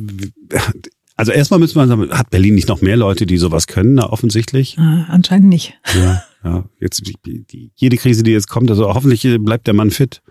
also 1.15 1.31
erstmal 1.31 1.59
müssen 1.59 1.75
wir 1.75 1.87
sagen, 1.87 2.09
hat 2.11 2.29
Berlin 2.29 2.55
nicht 2.55 2.69
noch 2.69 2.81
mehr 2.81 2.97
Leute, 2.97 3.25
die 3.25 3.37
sowas 3.37 3.67
können, 3.67 3.95
na, 3.95 4.09
offensichtlich? 4.09 4.77
Äh, 4.77 5.03
anscheinend 5.07 5.49
nicht. 5.49 5.73
Ja. 5.93 6.23
Ja, 6.41 6.63
jetzt 6.79 7.01
jede 7.75 7.97
Krise, 7.97 8.23
die 8.23 8.31
jetzt 8.31 8.47
kommt, 8.47 8.69
also 8.69 8.93
hoffentlich 8.93 9.27
bleibt 9.39 9.67
der 9.67 9.73
Mann 9.73 9.91
fit. 9.91 10.21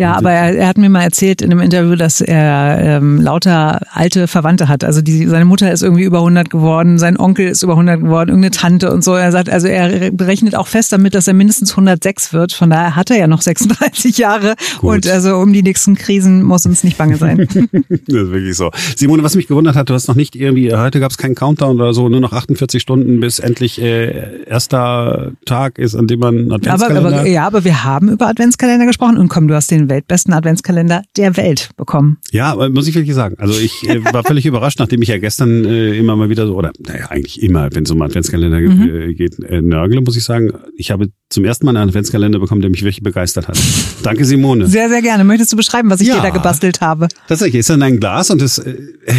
Ja, 0.00 0.14
aber 0.14 0.30
er, 0.30 0.56
er 0.56 0.68
hat 0.68 0.78
mir 0.78 0.88
mal 0.88 1.02
erzählt 1.02 1.42
in 1.42 1.50
einem 1.50 1.60
Interview, 1.60 1.94
dass 1.94 2.22
er 2.22 2.78
ähm, 2.80 3.20
lauter 3.20 3.80
alte 3.92 4.28
Verwandte 4.28 4.66
hat. 4.66 4.82
Also 4.82 5.02
die, 5.02 5.26
seine 5.26 5.44
Mutter 5.44 5.70
ist 5.70 5.82
irgendwie 5.82 6.04
über 6.04 6.18
100 6.20 6.48
geworden, 6.48 6.98
sein 6.98 7.18
Onkel 7.18 7.48
ist 7.48 7.62
über 7.62 7.74
100 7.74 8.00
geworden, 8.00 8.30
irgendeine 8.30 8.50
Tante 8.50 8.90
und 8.90 9.04
so. 9.04 9.14
Er 9.14 9.30
sagt, 9.30 9.50
also 9.50 9.68
er 9.68 10.10
berechnet 10.10 10.56
auch 10.56 10.68
fest 10.68 10.94
damit, 10.94 11.14
dass 11.14 11.28
er 11.28 11.34
mindestens 11.34 11.72
106 11.72 12.32
wird. 12.32 12.54
Von 12.54 12.70
daher 12.70 12.96
hat 12.96 13.10
er 13.10 13.18
ja 13.18 13.26
noch 13.26 13.42
36 13.50 14.16
Jahre. 14.16 14.54
Gut. 14.80 14.90
Und 14.90 15.06
also 15.06 15.36
um 15.36 15.52
die 15.52 15.62
nächsten 15.62 15.96
Krisen 15.96 16.44
muss 16.44 16.64
uns 16.64 16.82
nicht 16.82 16.96
bange 16.96 17.16
sein. 17.16 17.36
das 17.46 17.58
ist 17.58 18.08
wirklich 18.08 18.56
so. 18.56 18.70
Simone, 18.96 19.22
was 19.22 19.36
mich 19.36 19.48
gewundert 19.48 19.76
hat, 19.76 19.90
du 19.90 19.94
hast 19.94 20.08
noch 20.08 20.16
nicht 20.16 20.34
irgendwie, 20.34 20.74
heute 20.74 21.00
gab 21.00 21.10
es 21.10 21.18
keinen 21.18 21.34
Countdown 21.34 21.76
oder 21.76 21.92
so, 21.92 22.08
nur 22.08 22.20
noch 22.20 22.32
48 22.32 22.80
Stunden, 22.80 23.20
bis 23.20 23.38
endlich 23.38 23.78
äh, 23.82 24.44
erster 24.46 25.32
Tag 25.44 25.78
ist, 25.78 25.94
an 25.94 26.06
dem 26.06 26.20
man 26.20 26.50
Adventskalender... 26.50 27.06
Aber, 27.06 27.18
aber, 27.18 27.26
ja, 27.26 27.46
aber 27.46 27.64
wir 27.64 27.84
haben 27.84 28.08
über 28.08 28.28
Adventskalender 28.28 28.86
gesprochen 28.86 29.18
und 29.18 29.28
komm, 29.28 29.46
du 29.46 29.54
hast 29.54 29.70
den 29.70 29.89
weltbesten 29.90 30.32
Adventskalender 30.32 31.02
der 31.18 31.36
Welt 31.36 31.68
bekommen. 31.76 32.18
Ja, 32.30 32.56
muss 32.70 32.88
ich 32.88 32.94
wirklich 32.94 33.14
sagen. 33.14 33.36
Also 33.38 33.60
ich 33.60 33.86
äh, 33.86 34.02
war 34.12 34.24
völlig 34.24 34.46
überrascht, 34.46 34.78
nachdem 34.78 35.02
ich 35.02 35.08
ja 35.08 35.18
gestern 35.18 35.66
äh, 35.66 35.98
immer 35.98 36.16
mal 36.16 36.30
wieder 36.30 36.46
so, 36.46 36.56
oder 36.56 36.72
naja, 36.78 37.08
eigentlich 37.10 37.42
immer, 37.42 37.68
wenn 37.74 37.84
es 37.84 37.90
um 37.90 38.00
Adventskalender 38.00 38.60
mhm. 38.60 38.88
äh, 38.88 39.14
geht, 39.14 39.38
äh, 39.40 39.60
nörgle, 39.60 40.00
muss 40.00 40.16
ich 40.16 40.24
sagen. 40.24 40.52
Ich 40.76 40.90
habe 40.90 41.10
zum 41.30 41.44
ersten 41.44 41.64
Mal 41.64 41.76
einen 41.76 41.88
Adventskalender 41.88 42.40
bekommen, 42.40 42.60
der 42.60 42.70
mich 42.70 42.82
wirklich 42.82 43.02
begeistert 43.02 43.46
hat. 43.48 43.58
Danke, 44.02 44.24
Simone. 44.24 44.66
Sehr, 44.66 44.88
sehr 44.88 45.00
gerne. 45.00 45.22
Möchtest 45.22 45.52
du 45.52 45.56
beschreiben, 45.56 45.88
was 45.88 46.00
ich 46.00 46.08
ja, 46.08 46.16
dir 46.16 46.22
da 46.22 46.30
gebastelt 46.30 46.80
habe? 46.80 47.06
Tatsächlich, 47.28 47.60
ist 47.60 47.70
dann 47.70 47.82
ein 47.82 48.00
Glas 48.00 48.30
und 48.30 48.42
es 48.42 48.58
äh, 48.58 48.74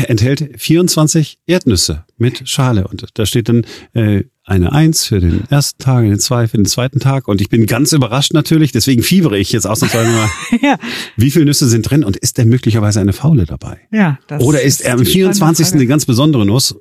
enthält 0.08 0.50
24 0.58 1.40
Erdnüsse 1.48 2.04
mit 2.18 2.48
Schale. 2.50 2.88
Und 2.88 3.06
da 3.14 3.26
steht 3.26 3.48
dann 3.48 3.66
äh, 3.94 4.24
eine 4.44 4.74
Eins 4.74 5.06
für 5.06 5.22
den 5.22 5.44
ersten 5.50 5.82
Tag, 5.82 6.04
eine 6.04 6.18
Zwei 6.18 6.50
für 6.50 6.58
den 6.58 6.66
zweiten 6.66 7.00
Tag. 7.00 7.30
Und 7.30 7.40
ich 7.40 7.48
bin 7.48 7.66
ganz 7.66 7.94
überrascht 7.94 8.34
natürlich, 8.34 8.74
deswegen 8.74 9.04
fiebere 9.04 9.38
ich 9.38 9.54
jetzt 9.54 9.66
ausnahmsweise 9.66 10.10
mal. 10.12 10.30
ja. 10.62 10.78
Wie 11.16 11.32
viele 11.32 11.46
Nüsse 11.46 11.70
sind 11.70 11.90
drin 11.90 12.04
und 12.04 12.18
ist 12.18 12.38
denn 12.38 12.50
möglicherweise 12.50 13.00
eine 13.00 13.14
faule 13.14 13.46
dabei? 13.46 13.80
Ja. 13.92 14.20
Das 14.28 14.44
Oder 14.44 14.62
ist, 14.62 14.82
ist 14.82 14.88
er 14.88 14.96
am 14.96 15.06
24. 15.06 15.74
eine 15.74 15.88
ganz 15.88 16.06
besondere 16.06 16.46
Nuss 16.46 16.76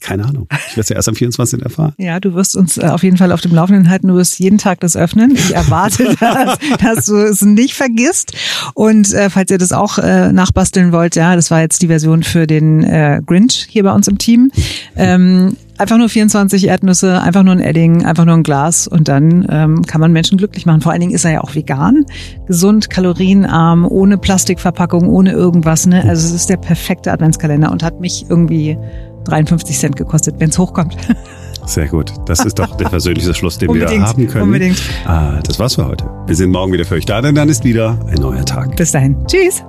keine 0.00 0.24
Ahnung. 0.24 0.46
Ich 0.50 0.76
werde 0.76 0.80
es 0.82 0.88
ja 0.90 0.96
erst 0.96 1.08
am 1.08 1.14
24. 1.14 1.62
erfahren. 1.62 1.92
Ja, 1.98 2.20
du 2.20 2.34
wirst 2.34 2.56
uns 2.56 2.78
äh, 2.78 2.86
auf 2.86 3.02
jeden 3.02 3.16
Fall 3.16 3.32
auf 3.32 3.40
dem 3.40 3.52
Laufenden 3.52 3.90
halten. 3.90 4.08
Du 4.08 4.14
wirst 4.14 4.38
jeden 4.38 4.58
Tag 4.58 4.80
das 4.80 4.96
öffnen. 4.96 5.32
Ich 5.32 5.54
erwarte, 5.54 6.14
dass, 6.20 6.58
dass 6.78 7.06
du 7.06 7.16
es 7.16 7.42
nicht 7.42 7.74
vergisst. 7.74 8.32
Und 8.74 9.12
äh, 9.12 9.28
falls 9.28 9.50
ihr 9.50 9.58
das 9.58 9.72
auch 9.72 9.98
äh, 9.98 10.32
nachbasteln 10.32 10.92
wollt, 10.92 11.16
ja, 11.16 11.34
das 11.34 11.50
war 11.50 11.60
jetzt 11.60 11.82
die 11.82 11.88
Version 11.88 12.22
für 12.22 12.46
den 12.46 12.84
äh, 12.84 13.20
Grinch 13.24 13.66
hier 13.68 13.82
bei 13.82 13.92
uns 13.92 14.08
im 14.08 14.18
Team. 14.18 14.52
Ähm, 14.96 15.56
Einfach 15.78 15.98
nur 15.98 16.08
24 16.08 16.68
Erdnüsse, 16.68 17.20
einfach 17.22 17.42
nur 17.42 17.54
ein 17.54 17.60
Edding, 17.60 18.04
einfach 18.04 18.24
nur 18.24 18.36
ein 18.36 18.44
Glas 18.44 18.86
und 18.86 19.08
dann 19.08 19.44
ähm, 19.50 19.82
kann 19.82 20.00
man 20.00 20.12
Menschen 20.12 20.38
glücklich 20.38 20.64
machen. 20.64 20.80
Vor 20.80 20.92
allen 20.92 21.00
Dingen 21.00 21.12
ist 21.12 21.24
er 21.24 21.32
ja 21.32 21.40
auch 21.40 21.56
vegan, 21.56 22.04
gesund, 22.46 22.88
kalorienarm, 22.88 23.84
ohne 23.86 24.16
Plastikverpackung, 24.16 25.08
ohne 25.08 25.32
irgendwas. 25.32 25.86
Ne? 25.86 26.04
Also 26.06 26.28
es 26.28 26.32
ist 26.34 26.50
der 26.50 26.58
perfekte 26.58 27.10
Adventskalender 27.10 27.72
und 27.72 27.82
hat 27.82 28.00
mich 28.00 28.26
irgendwie 28.28 28.78
53 29.24 29.78
Cent 29.78 29.96
gekostet, 29.96 30.36
wenn 30.38 30.50
es 30.50 30.58
hochkommt. 30.58 30.96
Sehr 31.66 31.86
gut. 31.86 32.12
Das 32.26 32.44
ist 32.44 32.58
doch 32.58 32.76
der 32.76 32.88
persönlichste 32.88 33.34
Schluss, 33.34 33.56
den 33.58 33.72
wir 33.72 33.88
haben 33.88 34.26
können. 34.26 34.44
Unbedingt. 34.44 34.80
Ah, 35.04 35.38
das 35.44 35.58
war's 35.58 35.76
für 35.76 35.86
heute. 35.86 36.04
Wir 36.26 36.34
sind 36.34 36.50
morgen 36.50 36.72
wieder 36.72 36.84
für 36.84 36.96
euch 36.96 37.06
da, 37.06 37.22
denn 37.22 37.34
dann 37.34 37.48
ist 37.48 37.64
wieder 37.64 37.98
ein 38.08 38.20
neuer 38.20 38.44
Tag. 38.44 38.74
Bis 38.76 38.90
dahin. 38.90 39.16
Tschüss. 39.26 39.62